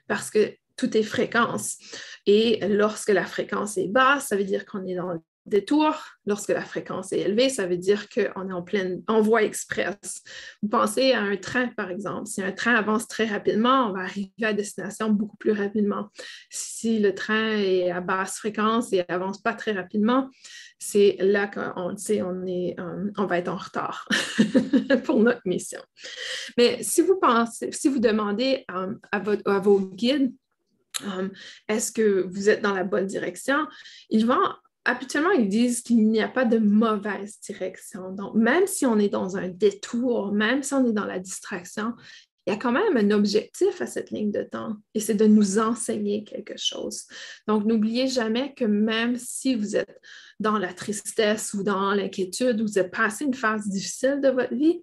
[0.08, 1.76] Parce que tout est fréquence.
[2.24, 5.94] Et lorsque la fréquence est basse, ça veut dire qu'on est dans détour,
[6.26, 10.22] lorsque la fréquence est élevée, ça veut dire qu'on est en pleine en voie express.
[10.62, 12.26] Vous pensez à un train, par exemple.
[12.26, 16.08] Si un train avance très rapidement, on va arriver à destination beaucoup plus rapidement.
[16.50, 20.30] Si le train est à basse fréquence et avance pas très rapidement,
[20.78, 24.08] c'est là qu'on sait on, est, euh, on va être en retard
[25.04, 25.80] pour notre mission.
[26.56, 30.32] Mais si vous pensez, si vous demandez euh, à vos guides,
[31.68, 33.66] est-ce que vous êtes dans la bonne direction?
[34.10, 34.40] Ils vont
[34.84, 38.12] habituellement, ils disent qu'il n'y a pas de mauvaise direction.
[38.12, 41.94] Donc, même si on est dans un détour, même si on est dans la distraction,
[42.46, 45.26] il y a quand même un objectif à cette ligne de temps et c'est de
[45.26, 47.04] nous enseigner quelque chose.
[47.46, 50.00] Donc, n'oubliez jamais que même si vous êtes
[50.40, 54.54] dans la tristesse ou dans l'inquiétude ou vous avez passé une phase difficile de votre
[54.54, 54.82] vie,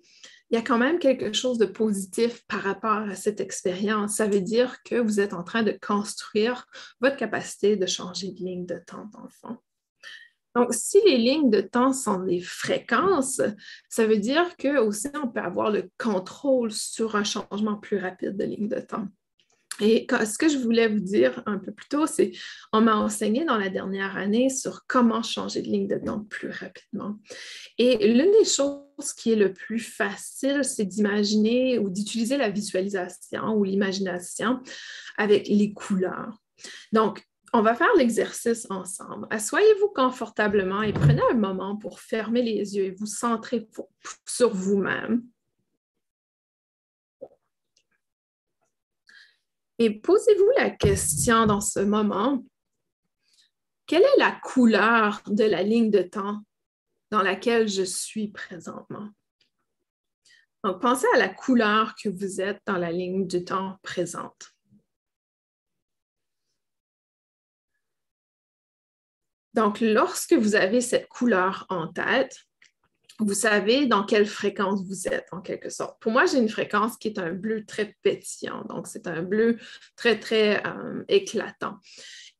[0.50, 4.16] il y a quand même quelque chose de positif par rapport à cette expérience.
[4.16, 6.66] Ça veut dire que vous êtes en train de construire
[7.02, 9.58] votre capacité de changer de ligne de temps, dans le fond.
[10.56, 13.42] Donc, si les lignes de temps sont des fréquences,
[13.90, 18.38] ça veut dire que aussi on peut avoir le contrôle sur un changement plus rapide
[18.38, 19.08] de ligne de temps.
[19.80, 22.32] Et ce que je voulais vous dire un peu plus tôt, c'est
[22.74, 26.50] on m'a enseigné dans la dernière année sur comment changer de ligne de temps plus
[26.50, 27.18] rapidement.
[27.78, 33.54] Et l'une des choses qui est le plus facile, c'est d'imaginer ou d'utiliser la visualisation
[33.56, 34.60] ou l'imagination
[35.18, 36.42] avec les couleurs.
[36.92, 39.28] Donc, on va faire l'exercice ensemble.
[39.30, 43.70] Assoyez-vous confortablement et prenez un moment pour fermer les yeux et vous centrer
[44.26, 45.24] sur vous-même.
[49.80, 52.44] Et posez-vous la question dans ce moment,
[53.86, 56.42] quelle est la couleur de la ligne de temps
[57.12, 59.10] dans laquelle je suis présentement?
[60.64, 64.54] Donc, pensez à la couleur que vous êtes dans la ligne de temps présente.
[69.54, 72.47] Donc, lorsque vous avez cette couleur en tête,
[73.20, 76.00] vous savez dans quelle fréquence vous êtes, en quelque sorte.
[76.02, 78.64] Pour moi, j'ai une fréquence qui est un bleu très pétillant.
[78.70, 79.58] Donc, c'est un bleu
[79.96, 81.78] très, très euh, éclatant.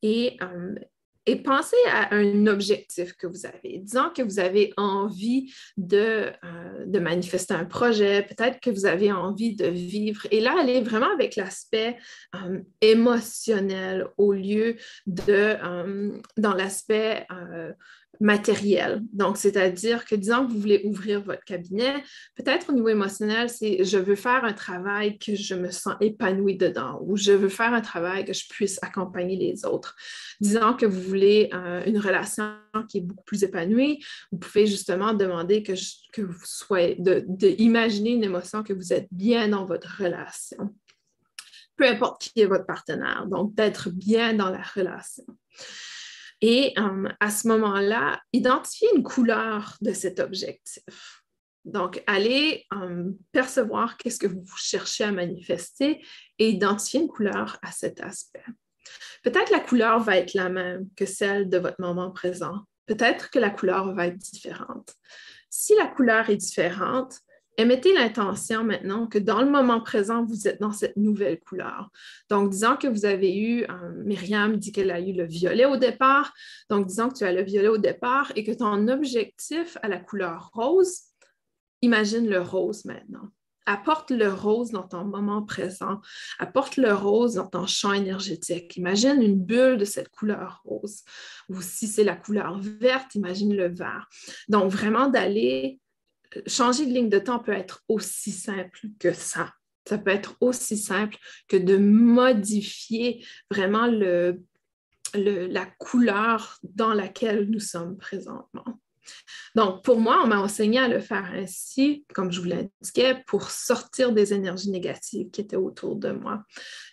[0.02, 0.74] Et euh,
[1.26, 3.80] et pensez à un objectif que vous avez.
[3.80, 9.12] Disons que vous avez envie de, euh, de manifester un projet, peut-être que vous avez
[9.12, 10.26] envie de vivre.
[10.30, 11.98] Et là, allez vraiment avec l'aspect
[12.80, 15.58] émotionnel au lieu de
[16.38, 17.26] dans l'aspect
[18.20, 19.02] matériel.
[19.12, 22.02] Donc, c'est-à-dire que, disons que vous voulez ouvrir votre cabinet,
[22.36, 26.56] peut-être au niveau émotionnel, c'est je veux faire un travail que je me sens épanouie
[26.56, 29.96] dedans ou je veux faire un travail que je puisse accompagner les autres.
[30.40, 32.52] Disons que vous voulez euh, une relation
[32.88, 35.72] qui est beaucoup plus épanouie, vous pouvez justement demander que,
[36.12, 40.74] que vous soyez, d'imaginer une émotion que vous êtes bien dans votre relation.
[41.76, 45.24] Peu importe qui est votre partenaire, donc d'être bien dans la relation.
[46.40, 51.22] Et euh, à ce moment-là, identifier une couleur de cet objectif.
[51.64, 56.02] Donc, allez euh, percevoir qu'est-ce que vous cherchez à manifester
[56.38, 58.44] et identifier une couleur à cet aspect.
[59.22, 62.62] Peut-être la couleur va être la même que celle de votre moment présent.
[62.86, 64.94] Peut-être que la couleur va être différente.
[65.50, 67.18] Si la couleur est différente,
[67.58, 71.90] émettez l'intention maintenant que dans le moment présent, vous êtes dans cette nouvelle couleur.
[72.30, 75.76] Donc, disons que vous avez eu, euh, Myriam dit qu'elle a eu le violet au
[75.76, 76.32] départ.
[76.70, 79.98] Donc, disons que tu as le violet au départ et que ton objectif à la
[79.98, 81.00] couleur rose,
[81.82, 83.28] imagine le rose maintenant.
[83.66, 86.00] apporte le rose dans ton moment présent,
[86.38, 88.78] apporte le rose dans ton champ énergétique.
[88.78, 91.02] Imagine une bulle de cette couleur rose.
[91.50, 94.08] Ou si c'est la couleur verte, imagine le vert.
[94.48, 95.80] Donc, vraiment d'aller
[96.46, 99.52] changer de ligne de temps peut être aussi simple que ça.
[99.88, 101.16] Ça peut être aussi simple
[101.48, 103.86] que de modifier vraiment
[105.14, 108.80] la couleur dans laquelle nous sommes présentement.
[109.54, 113.50] Donc, pour moi, on m'a enseigné à le faire ainsi, comme je vous l'indiquais, pour
[113.50, 116.44] sortir des énergies négatives qui étaient autour de moi.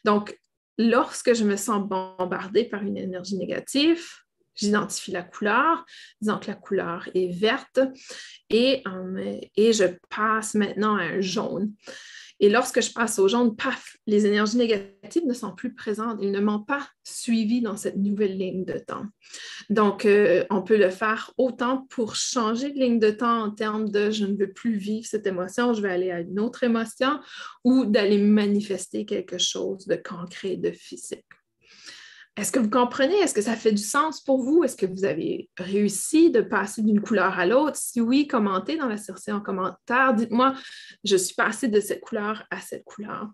[0.05, 0.39] Donc,
[0.77, 4.05] lorsque je me sens bombardée par une énergie négative,
[4.55, 5.85] j'identifie la couleur,
[6.21, 7.79] disons que la couleur est verte,
[8.49, 11.73] et, euh, et je passe maintenant à un jaune.
[12.41, 16.19] Et lorsque je passe au jaune, paf, les énergies négatives ne sont plus présentes.
[16.21, 19.05] Ils ne m'ont pas suivi dans cette nouvelle ligne de temps.
[19.69, 23.89] Donc, euh, on peut le faire autant pour changer de ligne de temps en termes
[23.89, 27.19] de je ne veux plus vivre cette émotion, je vais aller à une autre émotion
[27.63, 31.23] ou d'aller manifester quelque chose de concret, de physique.
[32.37, 33.15] Est-ce que vous comprenez?
[33.15, 34.65] Est-ce que ça fait du sens pour vous?
[34.65, 37.77] Est-ce que vous avez réussi de passer d'une couleur à l'autre?
[37.77, 40.13] Si oui, commentez dans la section commentaire.
[40.13, 40.53] Dites-moi,
[41.05, 43.29] je suis passée de cette couleur à cette couleur.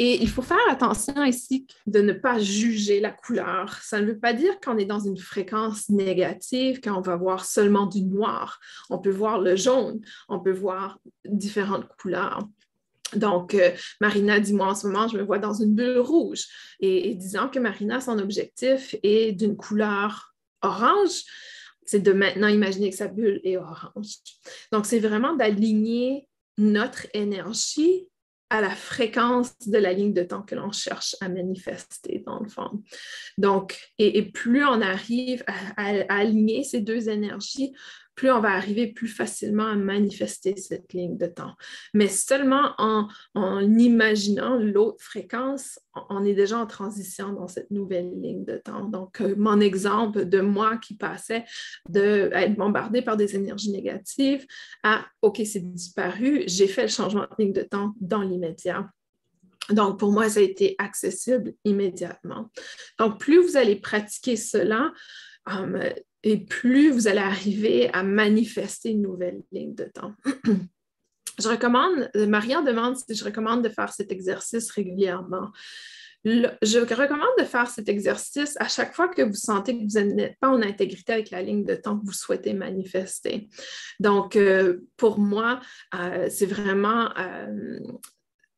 [0.00, 3.78] Et il faut faire attention ici de ne pas juger la couleur.
[3.80, 7.86] Ça ne veut pas dire qu'on est dans une fréquence négative, qu'on va voir seulement
[7.86, 8.58] du noir.
[8.90, 12.48] On peut voir le jaune, on peut voir différentes couleurs.
[13.14, 13.70] Donc, euh,
[14.00, 16.46] Marina dit, moi, en ce moment, je me vois dans une bulle rouge.
[16.80, 21.22] Et, disant que Marina, son objectif est d'une couleur orange,
[21.84, 24.16] c'est de maintenant imaginer que sa bulle est orange.
[24.72, 28.06] Donc, c'est vraiment d'aligner notre énergie
[28.52, 32.50] à la fréquence de la ligne de temps que l'on cherche à manifester, dans le
[32.50, 32.82] fond.
[33.38, 37.72] Donc, et, plus on arrive à, aligner ces deux énergies,
[38.14, 41.54] plus on va arriver plus facilement à manifester cette ligne de temps.
[41.94, 43.08] Mais seulement en,
[43.78, 45.78] imaginant l'autre fréquence,
[46.10, 48.84] on est déjà en transition dans cette nouvelle ligne de temps.
[48.84, 51.44] Donc, euh, mon exemple de moi qui passait
[51.88, 54.46] d'être bombardé par des énergies négatives
[54.82, 58.88] à OK, c'est disparu, j'ai fait le changement de ligne de temps dans l'immédiat.
[59.70, 62.50] Donc, pour moi, ça a été accessible immédiatement.
[62.98, 64.92] Donc, plus vous allez pratiquer cela,
[65.48, 70.12] euh, et plus vous allez arriver à manifester une nouvelle ligne de temps.
[71.38, 75.50] je recommande, Marianne demande si je recommande de faire cet exercice régulièrement.
[76.24, 80.38] je recommande de faire cet exercice à chaque fois que vous sentez que vous n'êtes
[80.38, 83.48] pas en intégrité avec la ligne de temps que vous souhaitez manifester.
[83.98, 85.60] Donc, euh, pour moi,
[85.94, 87.80] euh, c'est vraiment, euh,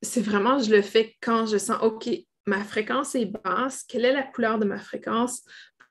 [0.03, 2.11] c'est vraiment, je le fais quand je sens, OK,
[2.47, 5.43] ma fréquence est basse, quelle est la couleur de ma fréquence?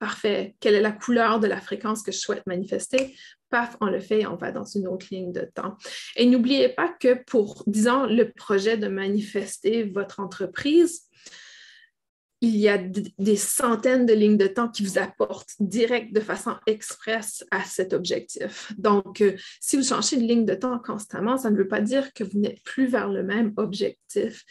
[0.04, 0.54] Parfait.
[0.60, 3.16] Quelle est la couleur de la fréquence que je souhaite manifester?
[3.50, 5.78] Paf, on le fait et on va dans une autre ligne de temps.
[6.18, 11.04] Et n'oubliez pas que pour, disons, le projet de manifester votre entreprise,
[12.44, 16.56] il y a des centaines de lignes de temps qui vous apportent direct de façon
[16.68, 18.74] express à cet objectif.
[18.78, 22.12] Donc, euh, si vous changez de ligne de temps constamment, ça ne veut pas dire
[22.12, 24.44] que vous n'êtes plus vers le même objectif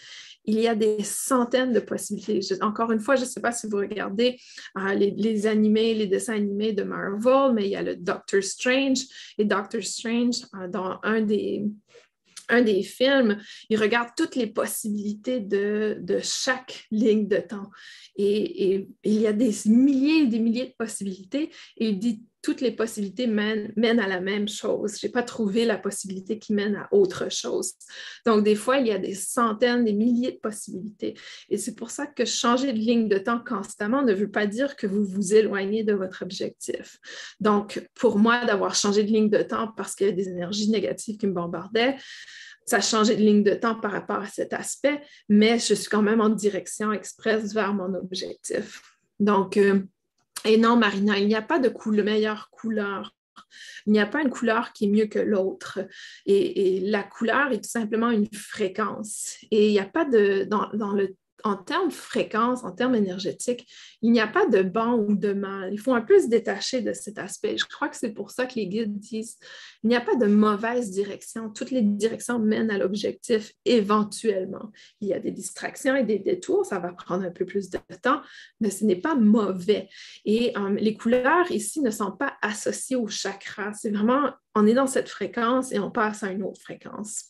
[0.44, 2.40] il y a des centaines de possibilités.
[2.62, 4.38] encore une fois, je ne sais pas si vous regardez
[4.76, 8.98] euh, les, animés, les dessins animés de Marvel, mais il y a le Doctor Strange.
[9.38, 11.64] Et Doctor Strange, euh, dans un des,
[12.48, 17.70] un des films, il regarde toutes les possibilités de, chaque ligne de temps.
[18.16, 21.50] Et, et, il y a des milliers et des milliers de possibilités.
[21.76, 24.98] Et il dit toutes les possibilités mènent, à la même chose.
[25.00, 27.74] Je n'ai pas trouvé la possibilité qui mène à autre chose.
[28.26, 31.14] Donc, des fois, il y a des centaines, des milliers de possibilités.
[31.48, 34.76] Et c'est pour ça que changer de ligne de temps constamment ne veut pas dire
[34.76, 36.98] que vous vous éloignez de votre objectif.
[37.40, 40.70] Donc, pour moi, d'avoir changé de ligne de temps parce qu'il y a des énergies
[40.70, 41.96] négatives qui me bombardaient,
[42.66, 45.88] ça a changé de ligne de temps par rapport à cet aspect, mais je suis
[45.88, 48.82] quand même en direction express vers mon objectif.
[49.18, 49.82] Donc, euh,
[50.44, 51.68] et non, Marina, il n'y a pas de
[52.02, 53.14] meilleure couleur.
[53.86, 55.80] Il n'y a pas une couleur qui est mieux que l'autre.
[56.26, 59.36] Et, la couleur est tout simplement une fréquence.
[59.50, 62.94] Et il n'y a pas de, dans, dans le en termes de fréquence, en termes
[62.94, 63.66] énergétiques,
[64.02, 65.72] il n'y a pas de bon ou de mal.
[65.72, 67.56] Il faut un peu se détacher de cet aspect.
[67.56, 69.38] Je crois que c'est pour ça que les guides disent
[69.82, 71.50] il n'y a pas de mauvaise direction.
[71.50, 74.70] Toutes les directions mènent à l'objectif éventuellement.
[75.00, 77.78] Il y a des distractions et des détours, ça va prendre un peu plus de
[78.00, 78.22] temps,
[78.60, 79.88] mais ce n'est pas mauvais.
[80.24, 83.72] Et euh, les couleurs ici ne sont pas associées au chakra.
[83.74, 87.24] C'est vraiment on est dans cette fréquence et on passe à une autre fréquence.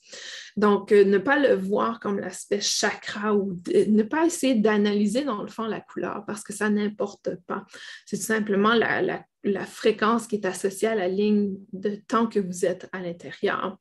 [0.56, 5.42] Donc, euh, ne pas le voir comme l'aspect chakra ou ne pas essayer d'analyser dans
[5.42, 7.64] le fond la couleur parce que ça n'importe pas.
[8.06, 9.24] C'est tout simplement la,
[9.66, 13.76] fréquence qui est associée à la ligne de temps que vous êtes à l'intérieur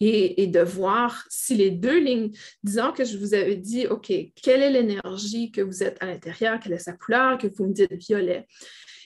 [0.00, 2.30] et, et, de voir si les deux lignes,
[2.64, 4.12] disons que je vous avais dit, OK,
[4.42, 7.72] quelle est l'énergie que vous êtes à l'intérieur, quelle est sa couleur, que vous me
[7.72, 8.46] dites violet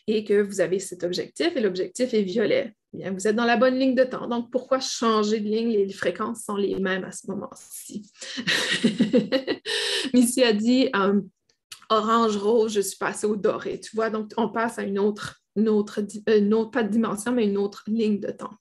[0.08, 2.72] et que vous avez cet objectif et l'objectif est violet.
[2.94, 4.26] Bien, vous êtes dans la bonne ligne de temps.
[4.26, 5.68] Donc, pourquoi changer de ligne?
[5.68, 8.10] Les fréquences sont les mêmes à ce moment-ci?
[10.14, 11.20] Missy a dit euh,
[11.90, 13.80] orange, rose, je suis passée au doré.
[13.80, 17.30] Tu vois, donc on passe à une autre, une autre, une autre, pas de dimension,
[17.32, 18.54] mais une autre ligne de temps.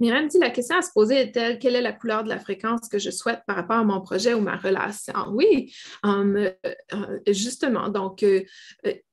[0.00, 2.88] Myriam dit la question à se poser est-elle quelle est la couleur de la fréquence
[2.88, 5.12] que je souhaite par rapport à mon projet ou ma relation?
[5.32, 5.74] Oui,
[6.06, 6.50] euh,
[6.94, 7.88] euh, justement.
[7.88, 8.24] Donc,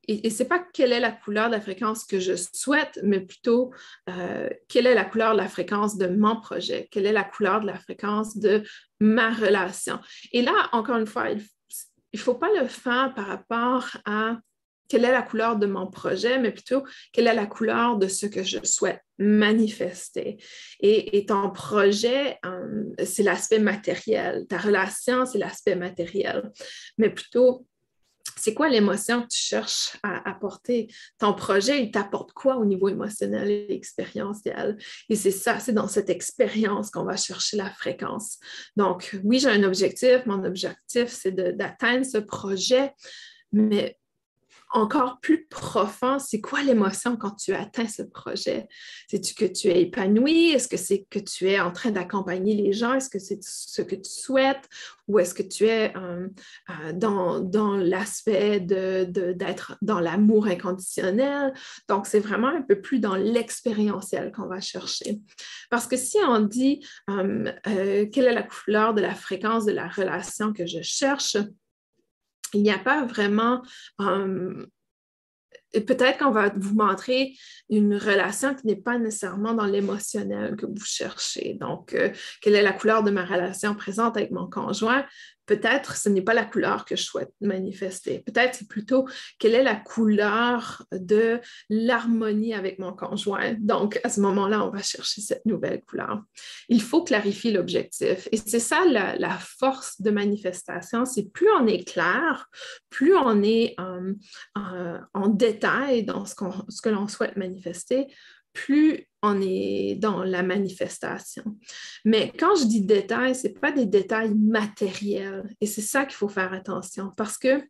[0.08, 3.20] et, ce n'est pas quelle est la couleur de la fréquence que je souhaite, mais
[3.20, 3.72] plutôt
[4.68, 7.68] quelle est la couleur de la fréquence de mon projet, quelle est la couleur de
[7.68, 8.64] la fréquence de
[9.00, 10.00] ma relation?
[10.32, 11.42] Et là, encore une fois, il
[12.14, 14.38] ne faut pas le faire par rapport à
[14.88, 18.26] quelle est la couleur de mon projet, mais plutôt quelle est la couleur de ce
[18.26, 20.38] que je souhaite manifester.
[20.80, 24.46] Et, ton projet, euh, c'est l'aspect matériel.
[24.48, 26.52] Ta relation, c'est l'aspect matériel.
[26.98, 27.66] Mais plutôt,
[28.38, 30.88] c'est quoi l'émotion que tu cherches à apporter?
[31.20, 34.78] Ton projet, il t'apporte quoi au niveau émotionnel et expérientiel?
[35.10, 38.38] Et c'est ça, c'est dans cette expérience qu'on va chercher la fréquence.
[38.76, 40.26] Donc, oui, j'ai un objectif.
[40.26, 42.94] Mon objectif, c'est d'atteindre ce projet,
[43.52, 43.98] mais
[44.76, 48.68] encore plus profond, c'est quoi l'émotion quand tu atteins ce projet?
[49.10, 50.52] C'est-tu que tu es épanoui?
[50.52, 52.94] Est-ce que c'est que tu es en train d'accompagner les gens?
[52.94, 54.68] Est-ce que c'est ce que tu souhaites?
[55.08, 56.28] Ou est-ce que tu es euh,
[56.70, 61.54] euh, dans, l'aspect d'être dans l'amour inconditionnel?
[61.88, 65.22] Donc, c'est vraiment un peu plus dans l'expérientiel qu'on va chercher.
[65.70, 69.88] Parce que si on dit euh, quelle est la couleur de la fréquence de la
[69.88, 71.38] relation que je cherche,
[72.56, 73.62] il n'y a pas vraiment
[75.82, 77.34] peut-être qu'on va vous montrer
[77.70, 81.56] une relation qui n'est pas nécessairement dans l'émotionnel que vous cherchez.
[81.60, 82.10] Donc, euh,
[82.42, 85.06] quelle est la couleur de ma relation présente avec mon conjoint?
[85.46, 88.20] Peut-être ce n'est pas la couleur que je souhaite manifester.
[88.26, 89.08] Peut-être c'est plutôt
[89.40, 91.40] quelle est la couleur de
[91.70, 93.56] l'harmonie avec mon conjoint.
[93.60, 96.24] Donc, à ce moment-là, on va chercher cette nouvelle couleur.
[96.70, 98.28] Il faut clarifier l'objectif.
[98.32, 101.06] Et c'est ça la, force de manifestation.
[101.06, 102.50] C'est plus on est clair,
[102.90, 104.14] plus on est euh,
[104.58, 106.36] euh, en détail dans ce,
[106.70, 108.08] ce que l'on souhaite manifester,
[108.56, 111.44] plus on est dans la manifestation.
[112.06, 115.44] Mais quand je dis détails, ce n'est pas des détails matériels.
[115.62, 117.62] Et c'est ça qu'il faut faire attention parce que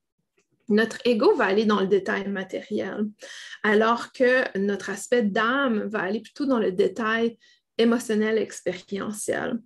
[0.69, 3.05] notre ego va aller dans le détail matériel,
[3.63, 7.37] alors que notre aspect d'âme va aller plutôt dans le détail
[7.77, 9.59] émotionnel, expérientiel.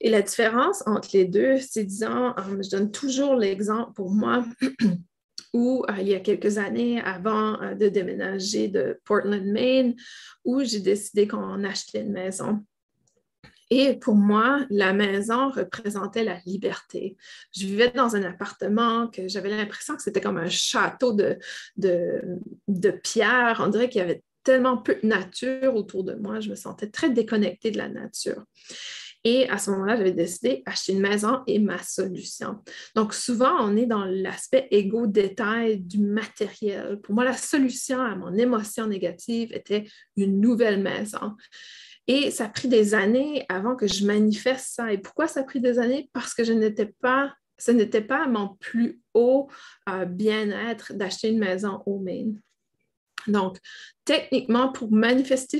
[0.00, 4.44] Et la différence entre les deux, c'est disant, euh, je donne toujours l'exemple pour moi
[5.52, 9.94] où euh, il y a quelques années, avant euh, de déménager de Portland, Maine,
[10.44, 12.64] où j'ai décidé qu'on achetait une maison.
[13.70, 17.16] Et pour moi, la maison représentait la liberté.
[17.52, 21.36] Je vivais dans un appartement que j'avais l'impression que c'était comme un château de,
[21.76, 22.22] de,
[22.68, 23.60] de pierre.
[23.64, 26.38] On dirait qu'il y avait tellement peu de nature autour de moi.
[26.38, 28.44] Je me sentais très déconnectée de la nature.
[29.28, 32.62] Et à ce moment-là, j'avais décidé d'acheter une maison et ma solution.
[32.94, 37.00] Donc, souvent, on est dans l'aspect égo-détail du matériel.
[37.02, 39.82] Pour moi, la solution à mon émotion négative était
[40.16, 41.34] une nouvelle maison.
[42.06, 44.92] Et ça a pris des années avant que je manifeste ça.
[44.92, 46.08] Et pourquoi ça a pris des années?
[46.12, 49.48] Parce que je n'étais pas, ce n'était pas mon plus haut
[49.88, 52.40] euh, bien-être d'acheter une maison au Maine.
[53.28, 53.58] Donc,
[54.04, 55.58] techniquement, pour manifester,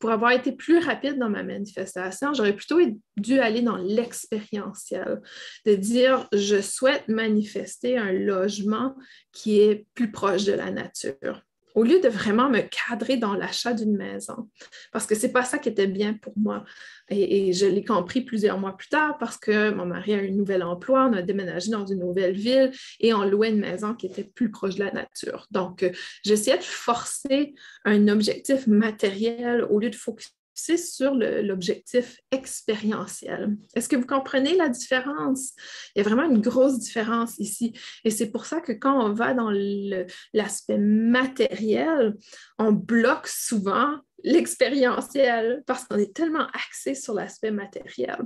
[0.00, 2.78] pour avoir été plus rapide dans ma manifestation, j'aurais plutôt
[3.16, 5.20] dû aller dans l'expérientiel,
[5.66, 8.94] de dire, je souhaite manifester un logement
[9.32, 11.42] qui est plus proche de la nature
[11.74, 14.48] au lieu de vraiment me cadrer dans l'achat d'une maison,
[14.92, 16.64] parce que ce n'est pas ça qui était bien pour moi.
[17.08, 20.62] Et, je l'ai compris plusieurs mois plus tard parce que mon mari a un nouvel
[20.62, 24.24] emploi, on a déménagé dans une nouvelle ville et on louait une maison qui était
[24.24, 25.46] plus proche de la nature.
[25.50, 25.90] Donc, euh,
[26.24, 27.54] j'essayais de forcer
[27.84, 30.30] un objectif matériel au lieu de focuser
[30.76, 33.56] sur l'objectif expérientiel.
[33.74, 35.52] Est-ce que vous comprenez la différence?
[35.94, 37.72] Il y a vraiment une grosse différence ici.
[38.04, 39.50] Et c'est pour ça que quand on va dans
[40.32, 42.16] l'aspect matériel,
[42.58, 48.18] on bloque souvent l'expérientiel parce qu'on est tellement axé sur l'aspect matériel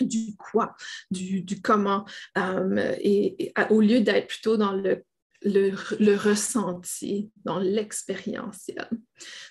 [0.00, 0.74] du quoi,
[1.10, 2.06] du, comment,
[2.38, 5.04] euh, et, au lieu d'être plutôt dans le
[5.44, 8.88] le, ressenti, dans l'expérientiel.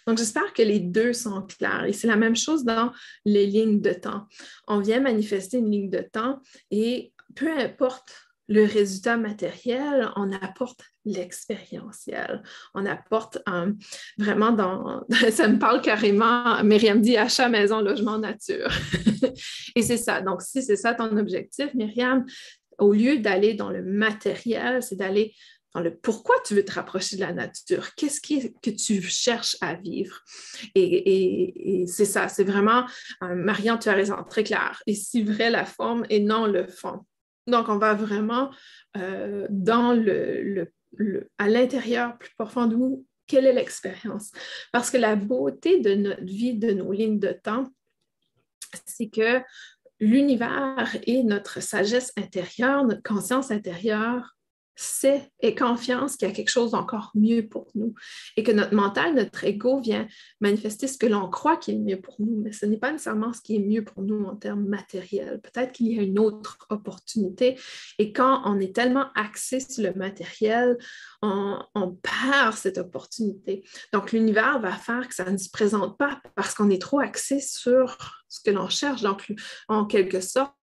[0.08, 1.86] Donc, j'espère que les deux sont clairs.
[1.86, 2.92] Et c'est la même chose dans
[3.26, 4.28] les lignes de temps.
[4.68, 8.14] On vient manifester une ligne de temps et peu importe
[8.48, 12.44] le résultat matériel, on apporte l'expérientiel.
[12.74, 13.72] On apporte euh,
[14.18, 18.70] vraiment dans, ça me parle carrément, Myriam dit achat, maison, logement, nature.
[19.76, 20.20] et c'est ça.
[20.20, 22.26] Donc, si c'est ça ton objectif, Myriam,
[22.78, 25.34] au lieu d'aller dans le matériel, c'est d'aller
[25.74, 29.76] dans le pourquoi tu veux te rapprocher de la nature, qu'est-ce que tu cherches à
[29.76, 30.22] vivre?
[30.76, 32.86] Et, c'est ça, c'est vraiment,
[33.24, 34.82] euh, Marianne, tu as raison, très clair.
[34.88, 37.06] Et si vrai la forme et non le fond.
[37.48, 38.52] Donc, on va vraiment
[38.98, 40.72] euh, dans le,
[41.38, 44.32] à l'intérieur, plus profond de nous, quelle est l'expérience?
[44.72, 47.66] Parce que la beauté de notre vie, de nos lignes de temps,
[48.86, 49.42] c'est que
[50.00, 54.36] l'univers et notre sagesse intérieure, notre conscience intérieure
[54.76, 57.94] c'est et confiance qu'il y a quelque chose d'encore mieux pour nous
[58.38, 60.08] et que notre mental, notre ego vient
[60.40, 63.34] manifester ce que l'on croit qui est mieux pour nous, mais ce n'est pas nécessairement
[63.34, 65.42] ce qui est mieux pour nous en termes matériels.
[65.42, 67.60] Peut-être qu'il y a une autre opportunité
[68.00, 70.78] et quand on est tellement axé sur le matériel,
[71.22, 73.64] on, on perd cette opportunité.
[73.94, 77.40] Donc l'univers va faire que ça ne se présente pas parce qu'on est trop axé
[77.40, 77.98] sur
[78.28, 79.02] ce que l'on cherche.
[79.02, 79.34] Donc
[79.68, 80.56] en quelque sorte,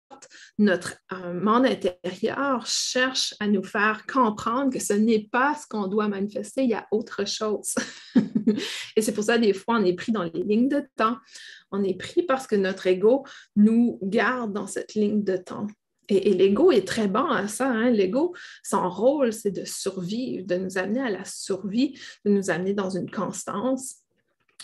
[0.59, 5.87] notre euh, monde intérieur cherche à nous faire comprendre que ce n'est pas ce qu'on
[5.87, 7.75] doit manifester, il y a autre chose.
[8.97, 11.17] et c'est pour ça, des fois, on est pris dans les lignes de temps.
[11.71, 13.25] On est pris parce que notre ego
[13.57, 15.67] nous garde dans cette ligne de temps.
[16.09, 17.69] Et, l'ego est très bon à ça.
[17.69, 17.91] Hein.
[17.91, 18.35] L'ego,
[18.65, 22.91] son rôle, c'est de survivre, de nous amener à la survie, de nous amener dans
[22.91, 23.97] une constance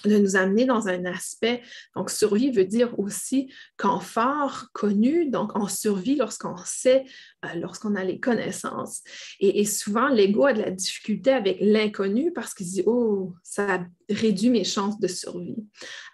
[0.09, 1.63] de nous amener dans un aspect.
[1.97, 5.31] Donc, survie veut dire aussi confort connu.
[5.31, 7.05] Donc, on survit lorsqu'on sait,
[7.45, 9.03] euh, lorsqu'on a les connaissances.
[9.41, 14.51] Et, souvent, l'ego a de la difficulté avec l'inconnu parce qu'il dit, oh, ça réduit
[14.51, 15.57] mes chances de survie.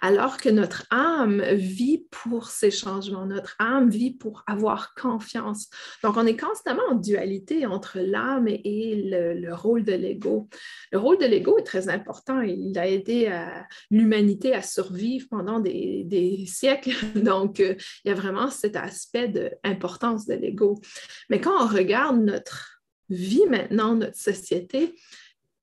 [0.00, 3.26] Alors que notre âme vit pour ces changements.
[3.26, 5.68] Notre âme vit pour avoir confiance.
[6.02, 10.48] Donc, on est constamment en dualité entre l'âme et le, le rôle de l'ego.
[10.92, 12.40] Le rôle de l'ego est très important.
[12.40, 16.94] Il a aidé à l'humanité à survivre pendant des, siècles.
[17.14, 17.74] Donc, euh,
[18.04, 20.80] il y a vraiment cet aspect d'importance de l'ego.
[21.28, 24.94] Mais quand on regarde notre vie maintenant, notre société,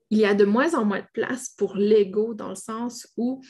[0.09, 3.43] il y a de moins en moins de place pour l'ego dans le sens où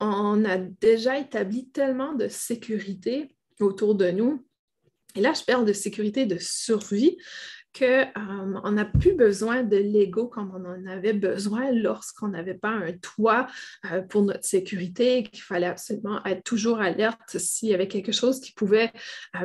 [0.00, 4.46] on a déjà établi tellement de sécurité autour de nous.
[5.14, 7.16] Et là, je parle de sécurité de survie
[7.78, 12.92] qu'on n'a plus besoin de l'ego comme on en avait besoin lorsqu'on n'avait pas un
[12.92, 13.46] toit
[14.10, 18.52] pour notre sécurité, qu'il fallait absolument être toujours alerte s'il y avait quelque chose qui
[18.52, 18.92] pouvait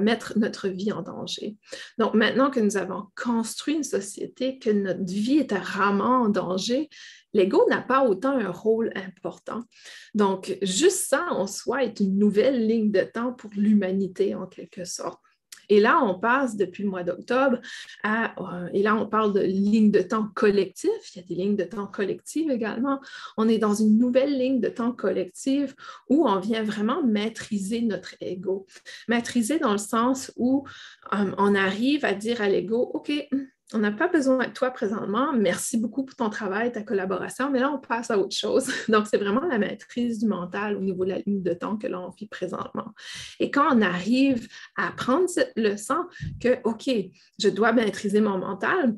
[0.02, 1.56] mettre notre vie en danger.
[1.98, 6.90] Donc maintenant que nous avons construit une société, que notre vie est rarement en danger,
[7.34, 9.64] l'ego n'a pas autant un rôle important.
[10.14, 14.84] Donc juste ça en soi est une nouvelle ligne de temps pour l'humanité en quelque
[14.86, 15.22] sorte.
[15.70, 17.60] Et là, on passe depuis le mois d'octobre
[18.04, 20.90] à, euh, et là, on parle de lignes de temps collectives.
[21.16, 23.00] Il y a des lignes de temps collectives également.
[23.38, 25.76] On est dans une nouvelle ligne de temps collective
[26.10, 28.66] où on vient vraiment maîtriser notre ego.
[29.08, 30.66] Maîtriser dans le sens où
[31.14, 33.12] euh, on arrive à dire à l'ego, OK,
[33.74, 35.34] on n'a pas besoin de toi présentement.
[35.34, 38.72] Merci beaucoup pour ton travail, ta collaboration, mais là, on passe à autre chose.
[38.88, 41.88] Donc, c'est vraiment la maîtrise du mental au niveau de la ligne de temps que
[41.88, 42.94] l'on vit présentement.
[43.40, 44.48] Et quand on arrive
[44.78, 46.06] à prendre cette leçon
[46.40, 46.90] que, OK,
[47.40, 48.96] je dois maîtriser mon mental,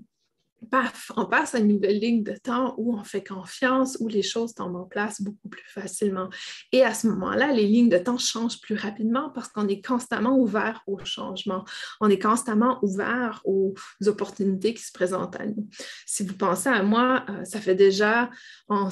[0.68, 4.22] paf, on passe à une nouvelle ligne de temps où on fait confiance, où les
[4.22, 6.30] choses tombent en place beaucoup plus facilement.
[6.72, 10.38] Et à ce moment-là, les lignes de temps changent plus rapidement parce qu'on est constamment
[10.38, 11.66] ouvert au changement.
[12.02, 13.74] On est constamment ouvert aux
[14.06, 15.68] opportunités qui se présentent à nous.
[16.06, 18.30] Si vous pensez à moi, euh, ça fait déjà
[18.68, 18.90] en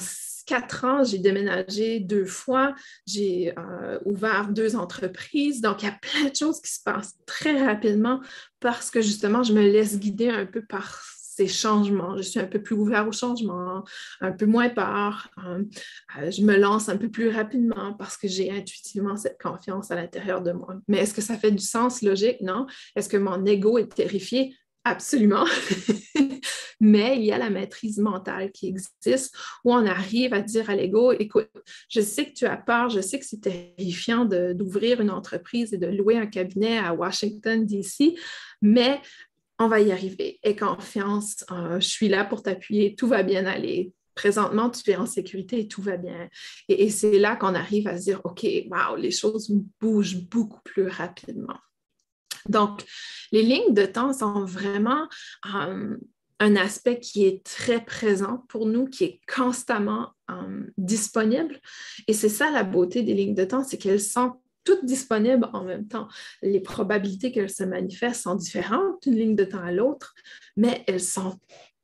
[0.48, 2.74] quatre ans, j'ai déménagé deux fois,
[3.06, 5.60] j'ai euh, ouvert deux entreprises.
[5.60, 8.20] Donc, il y a plein de choses qui se passent très rapidement
[8.58, 11.04] parce que justement, je me laisse guider un peu par
[11.38, 12.16] ces changements.
[12.16, 13.84] Je suis un peu plus ouvert au changement,
[14.20, 15.30] un peu moins peur.
[15.46, 15.62] Euh,
[16.18, 19.94] euh, je me lance un peu plus rapidement parce que j'ai intuitivement cette confiance à
[19.94, 20.74] l'intérieur de moi.
[20.88, 22.40] Mais est-ce que ça fait du sens logique?
[22.40, 22.66] Non.
[22.96, 24.56] Est-ce que mon ego est terrifié?
[24.82, 25.44] Absolument.
[26.80, 29.34] Mais il y a la maîtrise mentale qui existe
[29.64, 31.50] où on arrive à dire à l'ego, écoute,
[31.88, 35.78] je sais que tu as peur, je sais que c'est terrifiant d'ouvrir une entreprise et
[35.78, 38.14] de louer un cabinet à Washington, D.C.,
[38.60, 39.00] mais
[39.58, 40.38] on va y arriver.
[40.42, 43.92] Aie confiance, euh, je suis là pour t'appuyer, tout va bien aller.
[44.14, 46.28] Présentement, tu es en sécurité et tout va bien.
[46.68, 50.88] Et, c'est là qu'on arrive à se dire, OK, wow, les choses bougent beaucoup plus
[50.88, 51.58] rapidement.
[52.48, 52.84] Donc,
[53.30, 55.08] les lignes de temps sont vraiment
[55.54, 55.96] euh,
[56.40, 61.60] un aspect qui est très présent pour nous, qui est constamment euh, disponible.
[62.06, 65.64] Et c'est ça la beauté des lignes de temps, c'est qu'elles sont toutes disponibles en
[65.64, 66.08] même temps.
[66.42, 70.14] Les probabilités qu'elles se manifestent sont différentes d'une ligne de temps à l'autre,
[70.58, 71.38] mais elles sont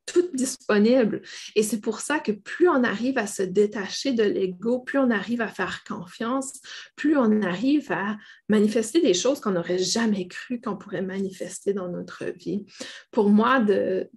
[0.07, 1.22] toutes disponibles.
[1.57, 5.11] Et c'est pour ça que plus on arrive à se détacher de l'ego, plus on
[5.11, 6.53] arrive à faire confiance,
[6.95, 8.18] plus on arrive à
[8.51, 12.66] manifester des choses qu'on n'aurait jamais cru qu'on pourrait manifester dans notre vie.
[13.11, 14.11] Pour moi, de,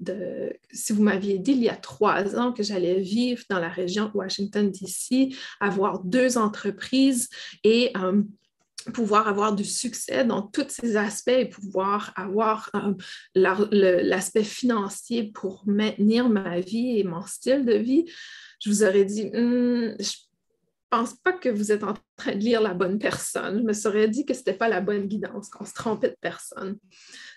[0.72, 4.12] si vous m'aviez dit il y a trois ans que j'allais vivre dans la région
[4.14, 5.30] Washington, D.C.,
[5.62, 7.30] avoir deux entreprises
[7.64, 8.22] et euh,
[8.92, 12.94] pouvoir avoir du succès dans tous ces aspects et pouvoir avoir euh,
[13.36, 18.06] l'aspect financier pour maintenir ma vie et mon style de vie,
[18.60, 20.14] je vous aurais dit, hum, je
[20.90, 23.60] pense pas que vous êtes en train de lire la bonne personne.
[23.60, 26.18] Je me serais dit que ce n'était pas la bonne guidance, qu'on se trompait de
[26.22, 26.78] personne.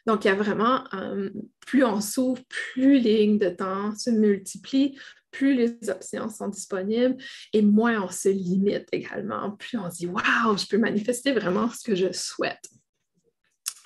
[0.06, 1.30] Donc, il y a vraiment, euh,
[1.66, 4.96] plus on s'ouvre, plus les lignes de temps se multiplient,
[5.30, 7.16] plus les options sont disponibles
[7.52, 9.52] et moins on se limite également.
[9.52, 12.68] Plus on se dit, waouh, je peux manifester vraiment ce que je souhaite.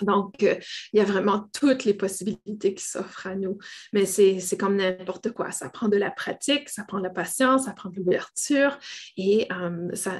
[0.01, 0.55] Donc, euh,
[0.93, 3.57] il y a vraiment toutes les possibilités qui s'offrent à nous.
[3.93, 5.51] Mais c'est comme n'importe quoi.
[5.51, 8.77] Ça prend de la pratique, ça prend de la patience, ça prend de l'ouverture
[9.17, 10.19] et euh, ça,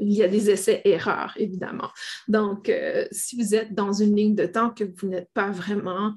[0.00, 1.90] il y a des essais-erreurs, évidemment.
[2.28, 6.14] Donc, euh, si vous êtes dans une ligne de temps que vous n'êtes pas vraiment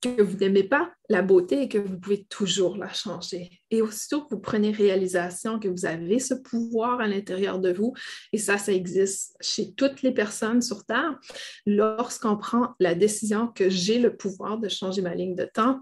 [0.00, 3.60] que vous n'aimez pas la beauté et que vous pouvez toujours la changer.
[3.70, 7.94] Et aussitôt que vous prenez réalisation que vous avez ce pouvoir à l'intérieur de vous,
[8.32, 11.18] et ça, ça existe chez toutes les personnes sur Terre,
[11.66, 15.80] lorsqu'on prend la décision que j'ai le pouvoir de changer ma ligne de temps,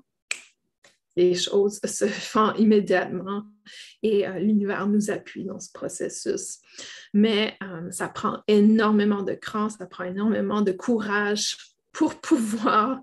[1.16, 3.44] les choses se font immédiatement
[4.02, 6.58] et euh, l'univers nous appuie dans ce processus.
[7.14, 11.56] Mais euh, ça prend énormément de cran, ça prend énormément de courage
[11.92, 13.00] pour pouvoir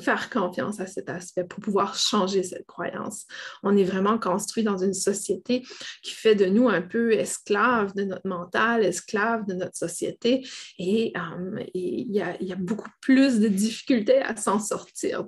[0.00, 3.26] faire confiance à cet aspect pour pouvoir changer cette croyance.
[3.62, 5.64] On est vraiment construit dans une société
[6.02, 10.46] qui fait de nous un peu esclaves de notre mental, esclaves de notre société,
[10.78, 15.24] et euh, il y, a beaucoup plus de difficultés à s'en sortir,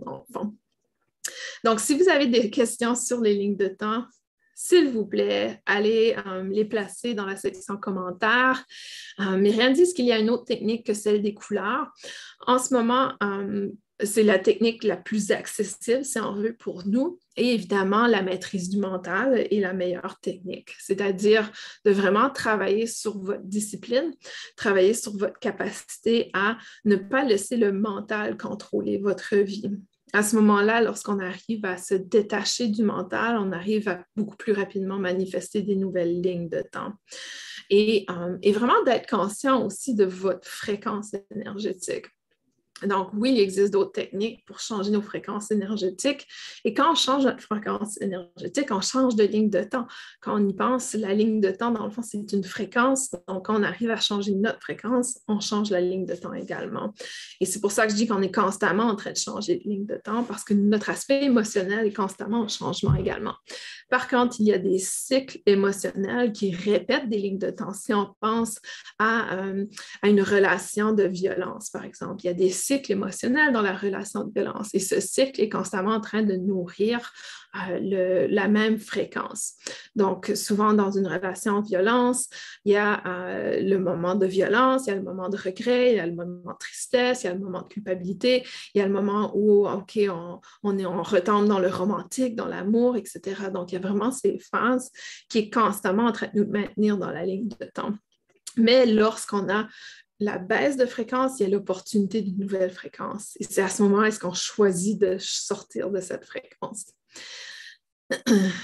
[1.64, 4.04] Donc, si vous avez des questions sur les lignes de temps,
[4.54, 8.62] s'il vous plaît, allez euh, les placer dans la section commentaires.
[9.18, 11.86] Euh, mais dit qu'il y a une autre technique que celle des couleurs.
[12.46, 13.14] En ce moment,
[14.04, 17.18] c'est la technique la plus accessible, si on veut, pour nous.
[17.36, 21.50] Et évidemment, la maîtrise du mental est la meilleure technique, c'est-à-dire
[21.84, 24.12] de vraiment travailler sur votre discipline,
[24.56, 29.70] travailler sur votre capacité à ne pas laisser le mental contrôler votre vie.
[30.12, 34.52] À ce moment-là, lorsqu'on arrive à se détacher du mental, on arrive à beaucoup plus
[34.52, 36.92] rapidement manifester des nouvelles lignes de temps.
[37.70, 42.06] Et, euh, vraiment d'être conscient aussi de votre fréquence énergétique.
[42.86, 46.26] Donc, oui, il existe d'autres techniques pour changer nos fréquences énergétiques.
[46.64, 49.86] Et quand on change notre fréquence énergétique, on change de ligne de temps.
[50.20, 53.10] Quand on y pense, la ligne de temps, dans le fond, c'est une fréquence.
[53.28, 56.94] Donc, quand on arrive à changer notre fréquence, on change la ligne de temps également.
[57.40, 59.68] Et c'est pour ça que je dis qu'on est constamment en train de changer de
[59.68, 63.34] ligne de temps parce que notre aspect émotionnel est constamment en changement également.
[63.90, 67.74] Par contre, il y a des cycles émotionnels qui répètent des lignes de temps.
[67.74, 68.58] Si on pense
[68.98, 69.64] à, euh,
[70.04, 74.24] une relation de violence, par exemple, il y a des cycle émotionnel dans la relation
[74.24, 74.68] de violence.
[74.74, 77.12] Et ce cycle est constamment en train de nourrir
[77.56, 79.54] euh, la même fréquence.
[79.96, 82.28] Donc, souvent dans une relation de violence,
[82.64, 85.90] il y a euh, le moment de violence, il y a le moment de regret,
[85.90, 88.78] il y a le moment de tristesse, il y a le moment de culpabilité, il
[88.78, 92.46] y a le moment où, OK, on, on, est, on retombe dans le romantique, dans
[92.46, 93.20] l'amour, etc.
[93.52, 94.92] Donc, il y a vraiment ces phases
[95.28, 97.94] qui est constamment en train de nous maintenir dans la ligne de temps.
[98.56, 99.66] Mais lorsqu'on a
[100.20, 103.36] la baisse de fréquence, il y a l'opportunité d'une nouvelle fréquence.
[103.40, 106.84] Et c'est à ce moment est-ce qu'on choisit de sortir de cette fréquence?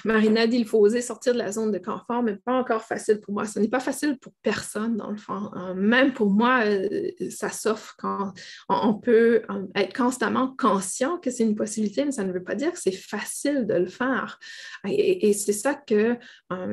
[0.05, 3.21] Marina dit il faut oser sortir de la zone de confort, mais pas encore facile
[3.21, 3.45] pour moi.
[3.45, 5.51] Ce n'est pas facile pour personne, dans le fond.
[5.57, 8.33] Euh, même pour moi, euh, ça s'offre quand
[8.69, 12.55] on peut euh, être constamment conscient que c'est une possibilité, mais ça ne veut pas
[12.55, 14.39] dire que c'est facile de le faire.
[14.87, 16.19] Et, c'est ça qu'il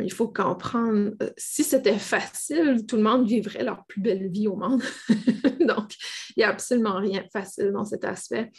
[0.01, 1.11] il faut comprendre.
[1.37, 4.81] Si c'était facile, tout le monde vivrait leur plus belle vie au monde.
[5.59, 5.95] Donc,
[6.29, 8.51] il n'y a absolument rien de facile dans cet aspect.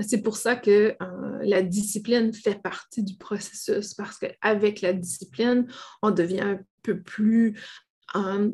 [0.00, 0.96] C'est pour ça que
[1.42, 5.66] la discipline fait partie du processus parce qu'avec la discipline,
[6.02, 7.58] on devient un peu plus,
[8.16, 8.50] euh,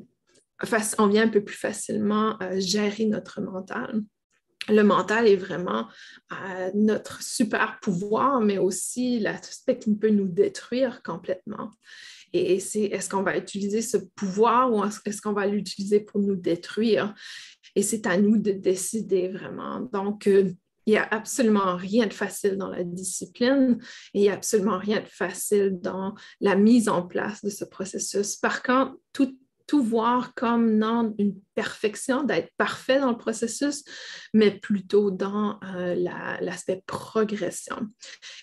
[0.99, 4.03] on vient un peu plus facilement euh, gérer notre mental.
[4.69, 5.87] Le mental est vraiment
[6.33, 11.71] euh, notre super pouvoir, mais aussi l'aspect qui peut nous détruire complètement.
[12.33, 16.35] Et c'est est-ce qu'on va utiliser ce pouvoir ou est-ce qu'on va l'utiliser pour nous
[16.35, 17.15] détruire?
[17.77, 19.81] Et c'est à nous de décider vraiment.
[19.93, 20.29] Donc,
[20.87, 23.79] il n'y a absolument rien de facile dans la discipline
[24.15, 27.65] et il n'y a absolument rien de facile dans la mise en place de ce
[27.65, 28.37] processus.
[28.37, 33.83] Par contre, tout, voir comme non une perfection, d'être parfait dans le processus,
[34.33, 35.97] mais plutôt dans euh,
[36.41, 37.89] l'aspect progression.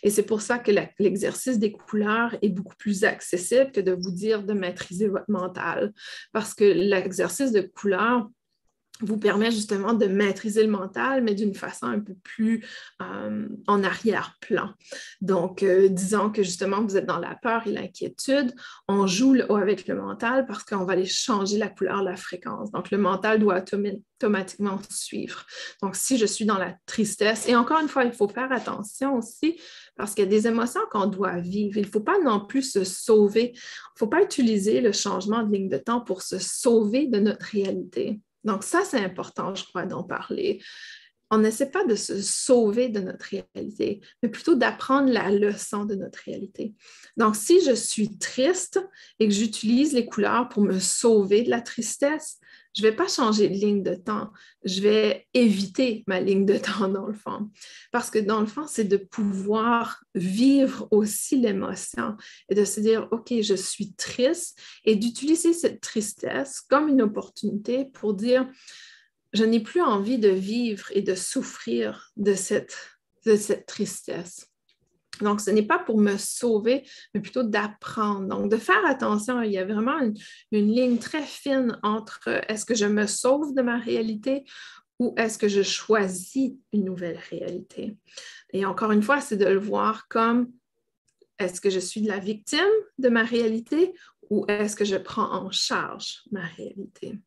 [0.04, 4.12] Et c'est pour ça que l'exercice des couleurs est beaucoup plus accessible que de vous
[4.12, 5.94] dire de maîtriser votre mental,
[6.34, 8.28] parce que l'exercice de couleurs
[9.04, 12.66] vous permet justement de maîtriser le mental, mais d'une façon un peu plus
[13.02, 14.70] euh, en arrière-plan.
[15.22, 18.54] Donc, euh, disons que justement, vous êtes dans la peur et l'inquiétude,
[18.88, 22.72] on joue avec le mental parce qu'on va aller changer la couleur, la fréquence.
[22.72, 25.46] Donc, le mental doit automatiquement suivre.
[25.82, 29.18] Donc, si je suis dans la tristesse, et encore une fois, il faut faire attention
[29.18, 29.60] aussi
[29.96, 31.78] parce qu'il y a des émotions qu'on doit vivre.
[31.78, 33.52] Il ne faut pas non plus se sauver.
[33.54, 37.20] Il ne faut pas utiliser le changement de ligne de temps pour se sauver de
[37.20, 38.20] notre réalité.
[38.44, 40.62] Donc ça, c'est important, je crois, d'en parler.
[41.32, 45.96] On n'essaie pas de se sauver de notre réalité, mais plutôt d'apprendre la leçon de
[45.96, 46.76] notre réalité.
[47.18, 48.80] Donc, si je suis triste
[49.20, 52.40] et que j'utilise les couleurs pour me sauver de la tristesse,
[52.74, 54.32] je ne vais pas changer de ligne de temps.
[54.64, 57.50] Je vais éviter ma ligne de temps dans le fond.
[57.92, 62.18] Parce que dans le fond, c'est de pouvoir vivre aussi l'émotion
[62.50, 67.86] et de se dire, OK, je suis triste et d'utiliser cette tristesse comme une opportunité
[67.86, 68.48] pour dire,
[69.34, 72.76] je n'ai plus envie de vivre et de souffrir de cette,
[73.26, 74.53] de cette tristesse.
[75.22, 78.28] Donc, ce n'est pas pour me sauver, mais plutôt d'apprendre.
[78.28, 80.16] Donc, de faire attention, il y a vraiment une,
[80.52, 84.44] ligne très fine entre est-ce que je me sauve de ma réalité
[85.00, 87.98] ou est-ce que je choisis une nouvelle réalité?
[88.54, 90.52] Et encore une fois, c'est de le voir comme
[91.40, 92.60] est-ce que je suis de la victime
[92.98, 93.94] de ma réalité
[94.30, 97.20] ou est-ce que je prends en charge ma réalité?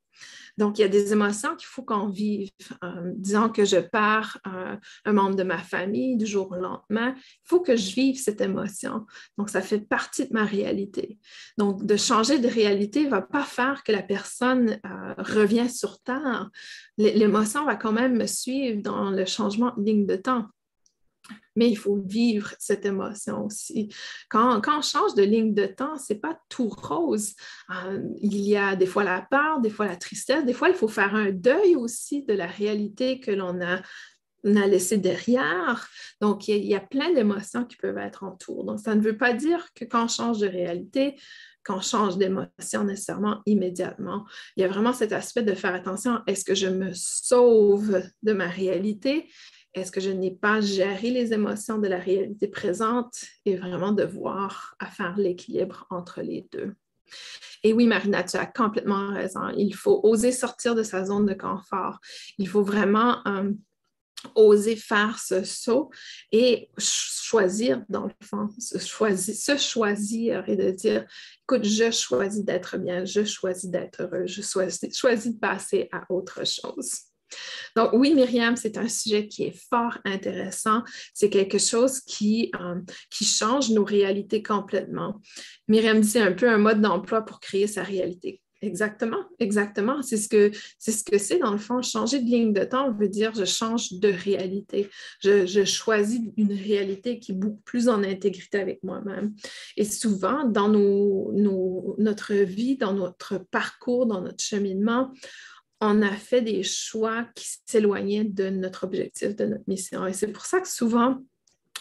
[0.56, 2.50] Donc, il y a des émotions qu'il faut qu'on vive.
[2.82, 7.14] Euh, disons que je pars euh, un membre de ma famille du jour au lendemain,
[7.16, 9.06] il faut que je vive cette émotion.
[9.38, 11.18] Donc, ça fait partie de ma réalité.
[11.58, 16.00] Donc, de changer de réalité ne va pas faire que la personne euh, revient sur
[16.00, 16.50] Terre.
[16.96, 20.46] L'émotion va quand même me suivre dans le changement de ligne de temps
[21.56, 23.88] mais il faut vivre cette émotion aussi.
[24.28, 27.34] Quand, on change de ligne de temps, ce n'est pas tout rose.
[27.70, 30.74] Euh, il y a des fois la peur, des fois la tristesse, des fois il
[30.74, 33.80] faut faire un deuil aussi de la réalité que l'on a,
[34.44, 35.88] a laissée derrière.
[36.20, 38.64] Donc, il y, a, plein d'émotions qui peuvent être en tour.
[38.64, 41.16] Donc, ça ne veut pas dire que quand on change de réalité,
[41.66, 44.24] qu'on change d'émotion nécessairement immédiatement.
[44.56, 48.32] Il y a vraiment cet aspect de faire attention, est-ce que je me sauve de
[48.32, 49.28] ma réalité?
[49.76, 53.14] Est-ce que je n'ai pas géré les émotions de la réalité présente
[53.44, 56.74] et vraiment de voir à faire l'équilibre entre les deux?
[57.62, 59.48] Et oui, Marina, tu as complètement raison.
[59.56, 62.00] Il faut oser sortir de sa zone de confort.
[62.38, 63.52] Il faut vraiment euh,
[64.34, 65.90] oser faire ce saut
[66.32, 71.06] et choisir, dans le fond, se choisir, se choisir et de dire,
[71.42, 76.46] écoute, je choisis d'être bien, je choisis d'être heureux, je choisis de passer à autre
[76.46, 77.02] chose.
[77.74, 80.82] Donc oui, Myriam, c'est un sujet qui est fort intéressant.
[81.14, 82.80] C'est quelque chose qui, euh,
[83.11, 85.20] change nos réalités complètement.
[85.68, 88.41] Myriam dit un peu un mode d'emploi pour créer sa réalité.
[88.62, 90.01] Exactement, exactement.
[90.01, 90.28] C'est ce
[91.05, 91.82] que c'est dans le fond.
[91.82, 94.89] Changer de ligne de temps veut dire je change de réalité.
[95.22, 99.34] Je, choisis une réalité qui est beaucoup plus en intégrité avec moi-même.
[99.76, 105.12] Et souvent, dans notre vie, dans notre parcours, dans notre cheminement,
[105.80, 110.06] on a fait des choix qui s'éloignaient de notre objectif, de notre mission.
[110.06, 111.18] Et c'est pour ça que souvent,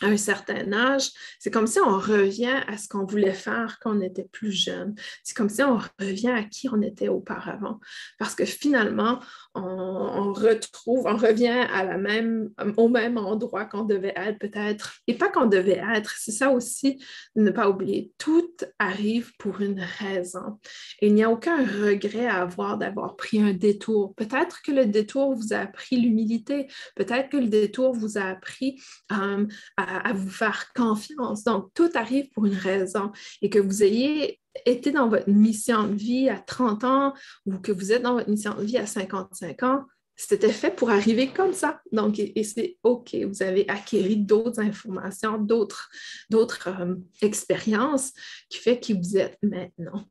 [0.05, 4.01] un certain âge, c'est comme si on revient à ce qu'on voulait faire quand on
[4.01, 4.95] était plus jeune.
[5.23, 7.79] C'est comme si on revient à qui on était auparavant.
[8.19, 9.19] Parce que finalement,
[9.55, 14.95] on, retrouve, on revient à la même, au même endroit qu'on devait être peut-être.
[15.07, 17.03] Et pas qu'on devait être, c'est ça aussi,
[17.35, 18.11] ne pas oublier.
[18.17, 20.59] Tout arrive pour une raison.
[21.01, 24.13] Et il n'y a aucun regret à avoir d'avoir pris un détour.
[24.15, 26.67] Peut-être que le détour vous a appris l'humilité.
[26.95, 28.81] Peut-être que le détour vous a appris
[29.11, 29.45] euh,
[29.77, 31.43] à à, vous faire confiance.
[31.43, 35.95] Donc, tout arrive pour une raison et que vous ayez été dans votre mission de
[35.95, 37.13] vie à 30 ans
[37.45, 39.85] ou que vous êtes dans votre mission de vie à 55 ans,
[40.15, 41.81] c'était fait pour arriver comme ça.
[41.91, 45.89] Donc, et, c'est OK, vous avez acquis d'autres informations, d'autres,
[46.29, 48.13] d'autres euh, expériences
[48.49, 50.05] qui fait qui vous êtes maintenant.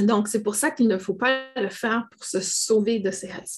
[0.00, 3.02] Donc, c'est pour ça qu'il ne faut pas le faire pour se sauver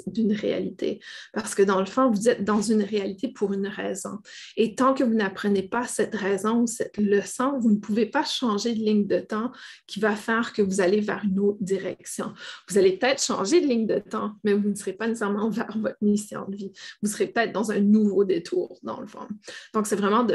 [0.07, 1.01] d'une réalité.
[1.33, 4.19] Parce que dans le fond, vous êtes dans une réalité pour une raison.
[4.57, 8.25] Et tant que vous n'apprenez pas cette raison ou cette leçon, vous ne pouvez pas
[8.25, 9.53] changer de ligne de temps
[9.87, 12.33] qui va faire que vous allez vers une autre direction.
[12.69, 15.77] Vous allez peut-être changer de ligne de temps, mais vous ne serez pas nécessairement vers
[15.79, 16.73] votre mission de vie.
[17.03, 19.27] Vous serez peut-être dans un nouveau détour, dans le fond.
[19.73, 20.27] Donc, c'est vraiment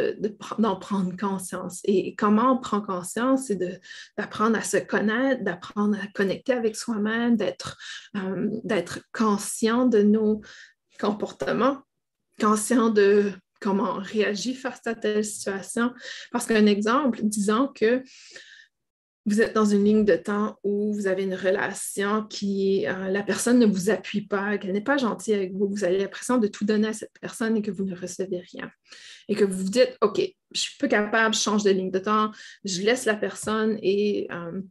[0.59, 1.81] d'en prendre conscience.
[1.83, 3.59] Et comment on prend conscience, c'est
[4.17, 7.77] d'apprendre à se connaître, d'apprendre à connecter avec soi-même, d'être
[8.15, 10.41] euh, d'être conscient de nos
[10.99, 11.81] comportements,
[12.39, 13.31] conscient de
[13.61, 15.93] comment on réagit face à telle situation.
[16.31, 18.03] Parce qu'un exemple, disons que
[19.25, 23.21] vous êtes dans une ligne de temps où vous avez une relation qui, euh, la
[23.21, 26.47] personne ne vous appuie pas, qu'elle n'est pas gentille avec vous, vous avez l'impression de
[26.47, 28.71] tout donner à cette personne et que vous ne recevez rien.
[29.27, 30.19] Et que vous vous dites, OK,
[30.51, 32.31] je suis pas capable, je change de ligne de temps,
[32.63, 34.61] je laisse la personne et euh,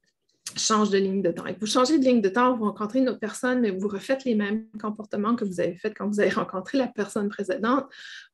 [0.57, 1.47] change de ligne de temps.
[1.47, 4.25] Et vous changez de ligne de temps, vous rencontrez une autre personne, mais vous refaites
[4.25, 7.87] les mêmes comportements que vous avez fait quand vous avez rencontré la personne précédente,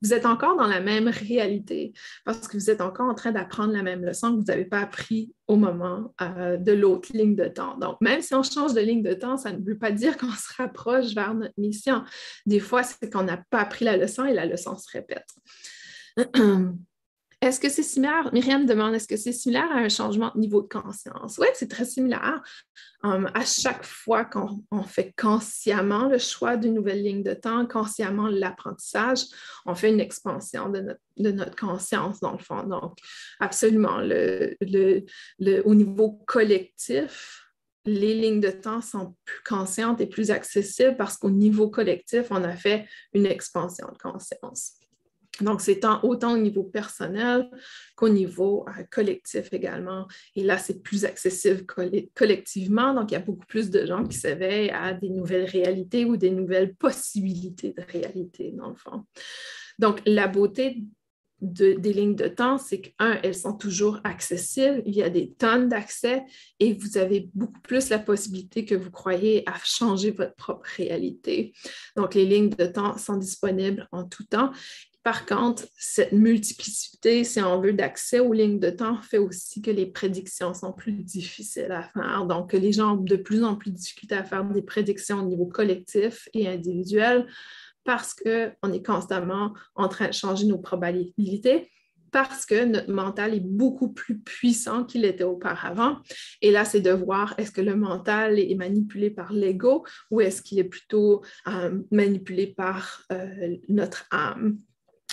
[0.02, 1.92] vous êtes encore dans la même réalité
[2.24, 4.80] parce que vous êtes encore en train d'apprendre la même leçon que vous n'avez pas
[4.80, 7.76] appris au moment euh, de l'autre ligne de temps.
[7.78, 10.30] Donc, même si on change de ligne de temps, ça ne veut pas dire qu'on
[10.30, 12.04] se rapproche vers notre mission.
[12.46, 15.28] Des fois, c'est qu'on n'a pas appris la leçon et la leçon se répète.
[17.44, 18.30] Est-ce que c'est similaire?
[18.32, 21.36] Myriam demande, est-ce que c'est similaire à un changement de niveau de conscience?
[21.36, 22.42] Oui, c'est très similaire.
[23.02, 28.28] Um, à chaque fois qu'on fait consciemment le choix d'une nouvelle ligne de temps, consciemment
[28.28, 29.24] l'apprentissage,
[29.66, 32.62] on fait une expansion de notre, conscience, dans le fond.
[32.62, 32.96] Donc,
[33.40, 37.42] absolument, au niveau collectif,
[37.84, 42.42] les lignes de temps sont plus conscientes et plus accessibles parce qu'au niveau collectif, on
[42.42, 44.78] a fait une expansion de conscience.
[45.40, 47.50] Donc, c'est autant au niveau personnel
[47.96, 50.06] qu'au niveau euh, collectif également.
[50.36, 51.64] Et là, c'est plus accessible
[52.14, 52.94] collectivement.
[52.94, 56.16] Donc, il y a beaucoup plus de gens qui s'éveillent à des nouvelles réalités ou
[56.16, 59.04] des nouvelles possibilités de réalité, dans le fond.
[59.78, 60.84] Donc, la beauté
[61.40, 65.68] des lignes de temps, c'est qu'un, elles sont toujours accessibles, il y a des tonnes
[65.68, 66.22] d'accès
[66.58, 71.52] et vous avez beaucoup plus la possibilité que vous croyez à changer votre propre réalité.
[71.96, 74.52] Donc, les lignes de temps sont disponibles en tout temps
[75.04, 79.70] par contre, cette multiplicité, si on veut, d'accès aux lignes de temps fait aussi que
[79.70, 82.24] les prédictions sont plus difficiles à faire.
[82.24, 85.26] Donc, les gens ont de plus en plus de difficulté à faire des prédictions au
[85.26, 87.26] niveau collectif et individuel
[87.84, 91.70] parce qu'on est constamment en train de changer nos probabilités
[92.10, 95.98] parce que notre mental est beaucoup plus puissant qu'il était auparavant.
[96.40, 100.40] Et là, c'est de voir est-ce que le mental est manipulé par l'ego ou est-ce
[100.40, 104.56] qu'il est plutôt euh, manipulé par euh, notre âme.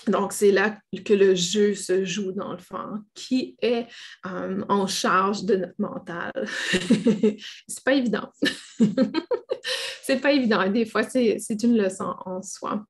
[0.07, 3.03] Donc, c'est là que le jeu se joue dans le fond.
[3.13, 3.87] Qui est
[4.25, 6.31] euh, en charge de notre mental?
[7.67, 8.29] c'est pas évident.
[10.03, 10.67] c'est pas évident.
[10.69, 12.83] Des fois, c'est une leçon en soi.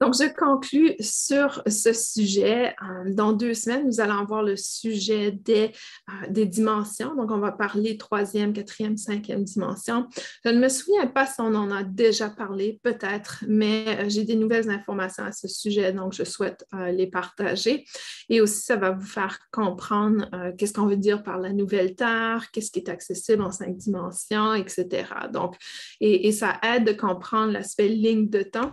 [0.00, 2.74] Donc, je conclus sur ce sujet.
[2.82, 5.72] Euh, dans deux semaines, nous allons voir le sujet des,
[6.08, 7.14] euh, des, dimensions.
[7.16, 10.06] Donc, on va parler troisième, quatrième, cinquième dimension.
[10.44, 14.24] Je ne me souviens pas si on en a déjà parlé, peut-être, mais euh, j'ai
[14.24, 17.84] des nouvelles informations à ce sujet, donc je souhaite les partager.
[18.28, 22.50] Et aussi, ça va vous faire comprendre qu'est-ce qu'on veut dire par la nouvelle Terre,
[22.52, 24.86] qu'est-ce qui est accessible en cinq dimensions, etc.
[25.32, 25.56] Donc,
[26.00, 28.72] et, et ça aide de comprendre l'aspect ligne de temps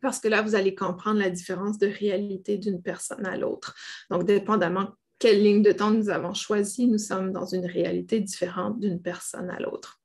[0.00, 3.74] parce que là, vous allez comprendre la différence de réalité d'une personne à l'autre.
[4.10, 4.88] Donc, dépendamment
[5.18, 9.50] quelle ligne de temps nous avons choisi, nous sommes dans une réalité différente d'une personne
[9.50, 10.00] à l'autre.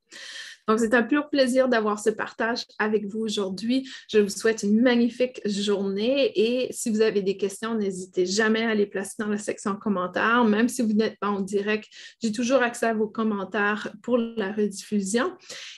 [0.67, 3.87] Donc, c'est un pur plaisir d'avoir ce partage avec vous aujourd'hui.
[4.09, 8.73] Je vous souhaite une magnifique journée et si vous avez des questions, n'hésitez jamais à
[8.73, 10.43] les placer dans la section commentaires.
[10.45, 11.87] Même si vous n'êtes pas en direct,
[12.21, 15.33] j'ai toujours accès à vos commentaires pour la rediffusion.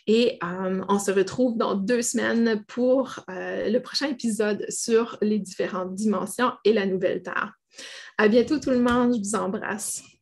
[0.08, 5.40] Et euh, on se retrouve dans deux semaines pour euh, le prochain épisode sur les
[5.40, 7.54] différentes dimensions et la nouvelle Terre.
[8.18, 10.17] À bientôt tout le monde, je vous embrasse.